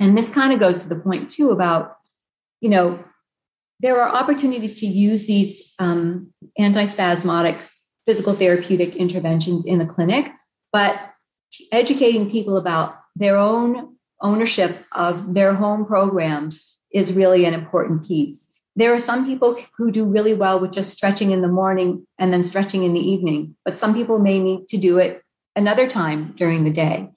And 0.00 0.16
this 0.16 0.28
kind 0.28 0.52
of 0.52 0.60
goes 0.60 0.82
to 0.82 0.88
the 0.88 1.00
point 1.00 1.30
too 1.30 1.50
about, 1.50 1.96
you 2.60 2.68
know, 2.68 3.02
there 3.80 4.00
are 4.00 4.14
opportunities 4.14 4.80
to 4.80 4.86
use 4.86 5.26
these 5.26 5.72
um, 5.78 6.32
antispasmodic 6.58 7.60
physical 8.04 8.34
therapeutic 8.34 8.96
interventions 8.96 9.64
in 9.64 9.78
the 9.78 9.86
clinic, 9.86 10.32
but 10.72 11.12
educating 11.70 12.30
people 12.30 12.56
about 12.56 12.96
their 13.14 13.36
own 13.36 13.96
ownership 14.20 14.84
of 14.92 15.34
their 15.34 15.54
home 15.54 15.84
programs 15.84 16.80
is 16.92 17.12
really 17.12 17.44
an 17.44 17.54
important 17.54 18.06
piece. 18.06 18.51
There 18.74 18.94
are 18.94 19.00
some 19.00 19.26
people 19.26 19.58
who 19.76 19.90
do 19.90 20.04
really 20.04 20.34
well 20.34 20.58
with 20.58 20.72
just 20.72 20.92
stretching 20.92 21.30
in 21.30 21.42
the 21.42 21.48
morning 21.48 22.06
and 22.18 22.32
then 22.32 22.44
stretching 22.44 22.84
in 22.84 22.94
the 22.94 23.00
evening, 23.00 23.54
but 23.64 23.78
some 23.78 23.94
people 23.94 24.18
may 24.18 24.38
need 24.38 24.68
to 24.68 24.78
do 24.78 24.98
it 24.98 25.22
another 25.54 25.86
time 25.86 26.32
during 26.36 26.64
the 26.64 26.70
day. 26.70 27.10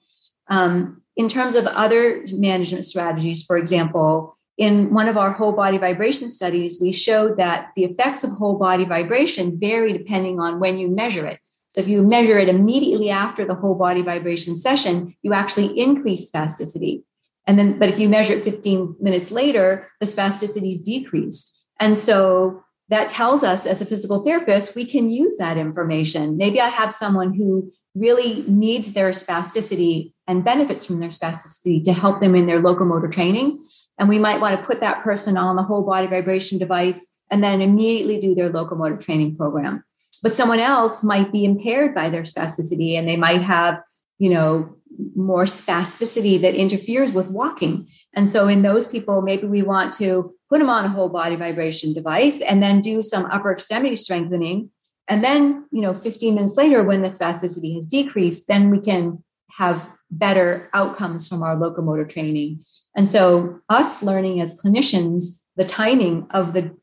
Um, 0.48 1.02
in 1.16 1.28
terms 1.28 1.56
of 1.56 1.66
other 1.66 2.24
management 2.30 2.84
strategies, 2.84 3.42
for 3.42 3.56
example, 3.56 4.36
in 4.58 4.92
one 4.92 5.08
of 5.08 5.16
our 5.16 5.32
whole 5.32 5.52
body 5.52 5.78
vibration 5.78 6.28
studies, 6.28 6.78
we 6.80 6.92
showed 6.92 7.38
that 7.38 7.70
the 7.76 7.84
effects 7.84 8.24
of 8.24 8.32
whole 8.32 8.58
body 8.58 8.84
vibration 8.84 9.58
vary 9.58 9.92
depending 9.92 10.40
on 10.40 10.60
when 10.60 10.78
you 10.78 10.88
measure 10.88 11.26
it. 11.26 11.40
So 11.74 11.82
if 11.82 11.88
you 11.88 12.02
measure 12.02 12.38
it 12.38 12.48
immediately 12.48 13.10
after 13.10 13.44
the 13.44 13.54
whole 13.54 13.74
body 13.74 14.00
vibration 14.00 14.56
session, 14.56 15.14
you 15.22 15.34
actually 15.34 15.78
increase 15.78 16.30
spasticity. 16.30 17.02
And 17.46 17.58
then, 17.58 17.78
but 17.78 17.88
if 17.88 17.98
you 17.98 18.08
measure 18.08 18.34
it 18.34 18.44
15 18.44 18.96
minutes 19.00 19.30
later, 19.30 19.88
the 20.00 20.06
spasticity 20.06 20.72
is 20.72 20.82
decreased. 20.82 21.64
And 21.78 21.96
so 21.96 22.62
that 22.88 23.08
tells 23.08 23.42
us 23.42 23.66
as 23.66 23.80
a 23.80 23.86
physical 23.86 24.24
therapist, 24.24 24.74
we 24.74 24.84
can 24.84 25.08
use 25.08 25.36
that 25.38 25.56
information. 25.56 26.36
Maybe 26.36 26.60
I 26.60 26.68
have 26.68 26.92
someone 26.92 27.34
who 27.34 27.72
really 27.94 28.44
needs 28.46 28.92
their 28.92 29.10
spasticity 29.10 30.12
and 30.26 30.44
benefits 30.44 30.86
from 30.86 31.00
their 31.00 31.08
spasticity 31.08 31.82
to 31.84 31.92
help 31.92 32.20
them 32.20 32.34
in 32.34 32.46
their 32.46 32.60
locomotor 32.60 33.08
training. 33.08 33.64
And 33.98 34.08
we 34.08 34.18
might 34.18 34.40
want 34.40 34.58
to 34.58 34.66
put 34.66 34.80
that 34.80 35.02
person 35.02 35.36
on 35.36 35.56
the 35.56 35.62
whole 35.62 35.82
body 35.82 36.06
vibration 36.06 36.58
device 36.58 37.06
and 37.30 37.42
then 37.42 37.62
immediately 37.62 38.20
do 38.20 38.34
their 38.34 38.50
locomotor 38.50 38.96
training 38.96 39.36
program. 39.36 39.82
But 40.22 40.34
someone 40.34 40.60
else 40.60 41.02
might 41.02 41.32
be 41.32 41.44
impaired 41.44 41.94
by 41.94 42.10
their 42.10 42.22
spasticity 42.22 42.94
and 42.94 43.08
they 43.08 43.16
might 43.16 43.42
have, 43.42 43.80
you 44.18 44.30
know, 44.30 44.75
more 45.14 45.44
spasticity 45.44 46.40
that 46.40 46.54
interferes 46.54 47.12
with 47.12 47.28
walking. 47.28 47.88
And 48.14 48.30
so 48.30 48.48
in 48.48 48.62
those 48.62 48.88
people, 48.88 49.22
maybe 49.22 49.46
we 49.46 49.62
want 49.62 49.92
to 49.94 50.34
put 50.48 50.58
them 50.58 50.70
on 50.70 50.84
a 50.84 50.88
whole 50.88 51.08
body 51.08 51.36
vibration 51.36 51.92
device 51.92 52.40
and 52.40 52.62
then 52.62 52.80
do 52.80 53.02
some 53.02 53.26
upper 53.26 53.52
extremity 53.52 53.96
strengthening. 53.96 54.70
And 55.08 55.22
then, 55.22 55.66
you 55.70 55.82
know, 55.82 55.94
15 55.94 56.34
minutes 56.34 56.56
later, 56.56 56.82
when 56.82 57.02
the 57.02 57.08
spasticity 57.08 57.74
has 57.76 57.86
decreased, 57.86 58.48
then 58.48 58.70
we 58.70 58.80
can 58.80 59.22
have 59.52 59.88
better 60.10 60.68
outcomes 60.72 61.28
from 61.28 61.42
our 61.42 61.56
locomotor 61.56 62.04
training. 62.04 62.64
And 62.96 63.08
so 63.08 63.60
us 63.68 64.02
learning 64.02 64.40
as 64.40 64.60
clinicians, 64.60 65.40
the 65.56 65.64
timing 65.64 66.26
of 66.30 66.52
the 66.52 66.74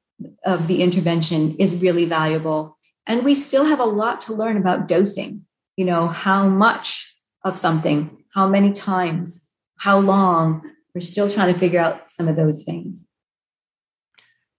of 0.46 0.68
the 0.68 0.82
intervention 0.82 1.56
is 1.58 1.82
really 1.82 2.06
valuable. 2.06 2.78
And 3.08 3.24
we 3.24 3.34
still 3.34 3.66
have 3.66 3.80
a 3.80 3.86
lot 3.86 4.22
to 4.22 4.34
learn 4.34 4.58
about 4.58 4.88
dosing, 4.88 5.46
you 5.76 5.86
know, 5.86 6.08
how 6.08 6.48
much 6.48 7.13
of 7.44 7.58
something, 7.58 8.24
how 8.34 8.48
many 8.48 8.72
times, 8.72 9.50
how 9.78 10.00
long. 10.00 10.62
We're 10.94 11.02
still 11.02 11.28
trying 11.28 11.52
to 11.52 11.60
figure 11.60 11.80
out 11.80 12.12
some 12.12 12.28
of 12.28 12.36
those 12.36 12.64
things. 12.64 13.08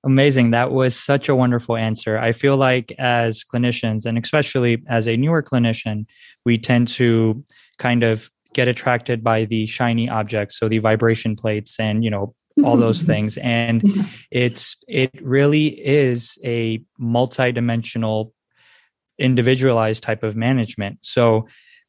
Amazing. 0.05 0.51
That 0.51 0.73
was 0.73 0.97
such 0.97 1.29
a 1.29 1.35
wonderful 1.35 1.77
answer. 1.77 2.19
I 2.19 2.33
feel 2.33 2.57
like 2.57 2.93
as 2.99 3.45
clinicians, 3.45 4.05
and 4.05 4.19
especially 4.19 4.83
as 4.89 5.07
a 5.07 5.17
newer 5.17 5.43
clinician, 5.43 6.07
we 6.45 6.59
tend 6.59 6.89
to 6.89 7.43
kind 7.79 8.03
of 8.03 8.31
get 8.53 8.69
attracted 8.69 9.23
by 9.25 9.45
the 9.45 9.67
shiny 9.67 10.09
objects, 10.09 10.59
so 10.59 10.69
the 10.69 10.79
vibration 10.79 11.37
plates 11.37 11.79
and, 11.79 12.05
you 12.05 12.11
know, 12.11 12.35
all 12.63 12.77
those 12.77 13.03
things 13.13 13.37
and 13.39 13.83
it's 14.31 14.77
it 14.87 15.11
really 15.23 15.67
is 15.67 16.39
a 16.45 16.81
multidimensional 17.01 18.31
individualized 19.19 20.03
type 20.03 20.23
of 20.23 20.37
management 20.37 20.99
so 21.03 21.47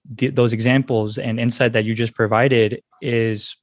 those 0.09 0.53
examples 0.53 1.17
and 1.17 1.39
insight 1.39 1.73
that 1.73 1.85
you 1.85 1.95
just 1.95 2.13
provided 2.13 2.81
is 3.01 3.55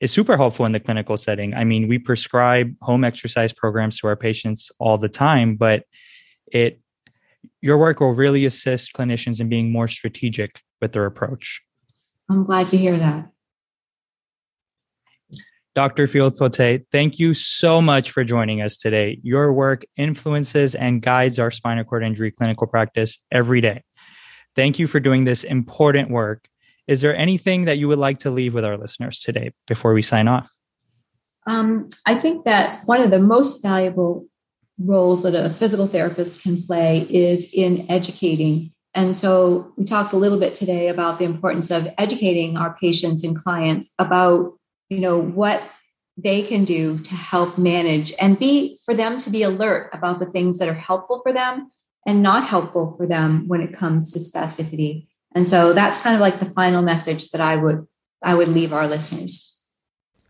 is 0.00 0.10
super 0.10 0.36
helpful 0.36 0.64
in 0.64 0.72
the 0.72 0.80
clinical 0.80 1.16
setting. 1.16 1.52
I 1.52 1.64
mean, 1.64 1.86
we 1.86 1.98
prescribe 1.98 2.74
home 2.80 3.04
exercise 3.04 3.52
programs 3.52 3.98
to 3.98 4.06
our 4.06 4.16
patients 4.16 4.70
all 4.78 4.96
the 4.96 5.10
time, 5.10 5.56
but 5.56 5.84
it 6.50 6.80
your 7.60 7.78
work 7.78 8.00
will 8.00 8.14
really 8.14 8.44
assist 8.46 8.94
clinicians 8.94 9.40
in 9.40 9.48
being 9.48 9.70
more 9.70 9.88
strategic 9.88 10.60
with 10.80 10.92
their 10.92 11.04
approach. 11.04 11.62
I'm 12.28 12.44
glad 12.44 12.68
to 12.68 12.76
hear 12.76 12.96
that. 12.96 13.30
Dr. 15.74 16.08
Fieldfote, 16.08 16.84
thank 16.90 17.18
you 17.18 17.32
so 17.32 17.80
much 17.80 18.10
for 18.10 18.24
joining 18.24 18.60
us 18.60 18.76
today. 18.76 19.20
Your 19.22 19.52
work 19.52 19.84
influences 19.96 20.74
and 20.74 21.00
guides 21.00 21.38
our 21.38 21.50
spinal 21.50 21.84
cord 21.84 22.02
injury 22.02 22.32
clinical 22.32 22.66
practice 22.66 23.18
every 23.30 23.60
day. 23.60 23.82
Thank 24.56 24.78
you 24.78 24.86
for 24.86 25.00
doing 25.00 25.24
this 25.24 25.44
important 25.44 26.10
work. 26.10 26.48
Is 26.86 27.00
there 27.00 27.14
anything 27.14 27.66
that 27.66 27.78
you 27.78 27.88
would 27.88 27.98
like 27.98 28.18
to 28.20 28.30
leave 28.30 28.54
with 28.54 28.64
our 28.64 28.76
listeners 28.76 29.20
today 29.20 29.52
before 29.66 29.94
we 29.94 30.02
sign 30.02 30.26
off? 30.26 30.50
Um, 31.46 31.88
I 32.06 32.16
think 32.16 32.44
that 32.44 32.86
one 32.86 33.00
of 33.00 33.10
the 33.10 33.20
most 33.20 33.62
valuable 33.62 34.26
roles 34.78 35.22
that 35.22 35.34
a 35.34 35.50
physical 35.50 35.86
therapist 35.86 36.42
can 36.42 36.62
play 36.62 37.06
is 37.10 37.48
in 37.52 37.86
educating. 37.90 38.72
And 38.94 39.16
so 39.16 39.72
we 39.76 39.84
talked 39.84 40.12
a 40.12 40.16
little 40.16 40.38
bit 40.38 40.54
today 40.54 40.88
about 40.88 41.18
the 41.18 41.24
importance 41.24 41.70
of 41.70 41.88
educating 41.96 42.56
our 42.56 42.76
patients 42.80 43.22
and 43.22 43.36
clients 43.36 43.94
about, 43.98 44.58
you 44.88 44.98
know, 44.98 45.18
what 45.18 45.62
they 46.16 46.42
can 46.42 46.64
do 46.64 46.98
to 46.98 47.14
help 47.14 47.56
manage 47.56 48.12
and 48.20 48.38
be 48.38 48.78
for 48.84 48.94
them 48.94 49.18
to 49.18 49.30
be 49.30 49.42
alert 49.42 49.90
about 49.92 50.18
the 50.18 50.26
things 50.26 50.58
that 50.58 50.68
are 50.68 50.74
helpful 50.74 51.20
for 51.22 51.32
them 51.32 51.70
and 52.06 52.22
not 52.22 52.46
helpful 52.46 52.94
for 52.96 53.06
them 53.06 53.46
when 53.46 53.60
it 53.60 53.72
comes 53.72 54.12
to 54.12 54.18
spasticity. 54.18 55.06
And 55.34 55.46
so 55.46 55.72
that's 55.72 55.98
kind 55.98 56.14
of 56.14 56.20
like 56.20 56.38
the 56.38 56.46
final 56.46 56.82
message 56.82 57.30
that 57.30 57.40
I 57.40 57.56
would 57.56 57.86
I 58.22 58.34
would 58.34 58.48
leave 58.48 58.72
our 58.72 58.86
listeners. 58.86 59.68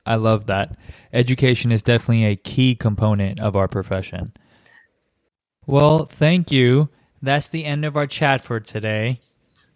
I 0.07 0.15
love 0.15 0.47
that. 0.47 0.77
Education 1.13 1.73
is 1.73 1.83
definitely 1.83 2.25
a 2.25 2.37
key 2.37 2.75
component 2.75 3.41
of 3.41 3.57
our 3.57 3.69
profession. 3.69 4.33
Well, 5.67 6.05
thank 6.05 6.51
you. 6.51 6.89
That's 7.21 7.49
the 7.49 7.65
end 7.65 7.85
of 7.85 7.97
our 7.97 8.07
chat 8.07 8.43
for 8.43 8.61
today. 8.61 9.21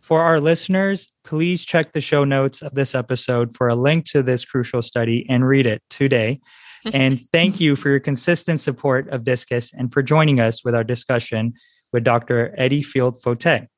For 0.01 0.21
our 0.21 0.41
listeners, 0.41 1.13
please 1.25 1.65
check 1.65 1.93
the 1.93 2.01
show 2.01 2.25
notes 2.25 2.63
of 2.63 2.75
this 2.75 2.95
episode 2.95 3.57
for 3.57 3.69
a 3.69 3.75
link 3.75 4.05
to 4.11 4.23
this 4.23 4.45
crucial 4.45 4.83
study 4.83 5.27
and 5.29 5.47
read 5.47 5.67
it 5.67 5.83
today. 5.91 6.41
And 6.93 7.19
thank 7.33 7.61
you 7.61 7.77
for 7.77 7.89
your 7.89 7.99
consistent 7.99 8.61
support 8.61 9.09
of 9.09 9.25
Discus 9.25 9.73
and 9.73 9.91
for 9.91 10.03
joining 10.03 10.39
us 10.39 10.63
with 10.63 10.75
our 10.75 10.85
discussion 10.85 11.55
with 11.95 12.05
Dr. 12.05 12.53
Eddie 12.59 12.83
Field 12.83 13.23
Fote. 13.23 13.69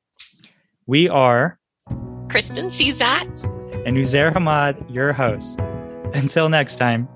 We 0.87 1.07
are 1.07 1.59
Kristen 2.29 2.65
Cizat 2.65 3.43
and 3.85 3.95
Uzair 3.95 4.33
Hamad, 4.33 4.75
your 4.93 5.13
host. 5.13 5.59
Until 6.15 6.49
next 6.49 6.77
time. 6.77 7.07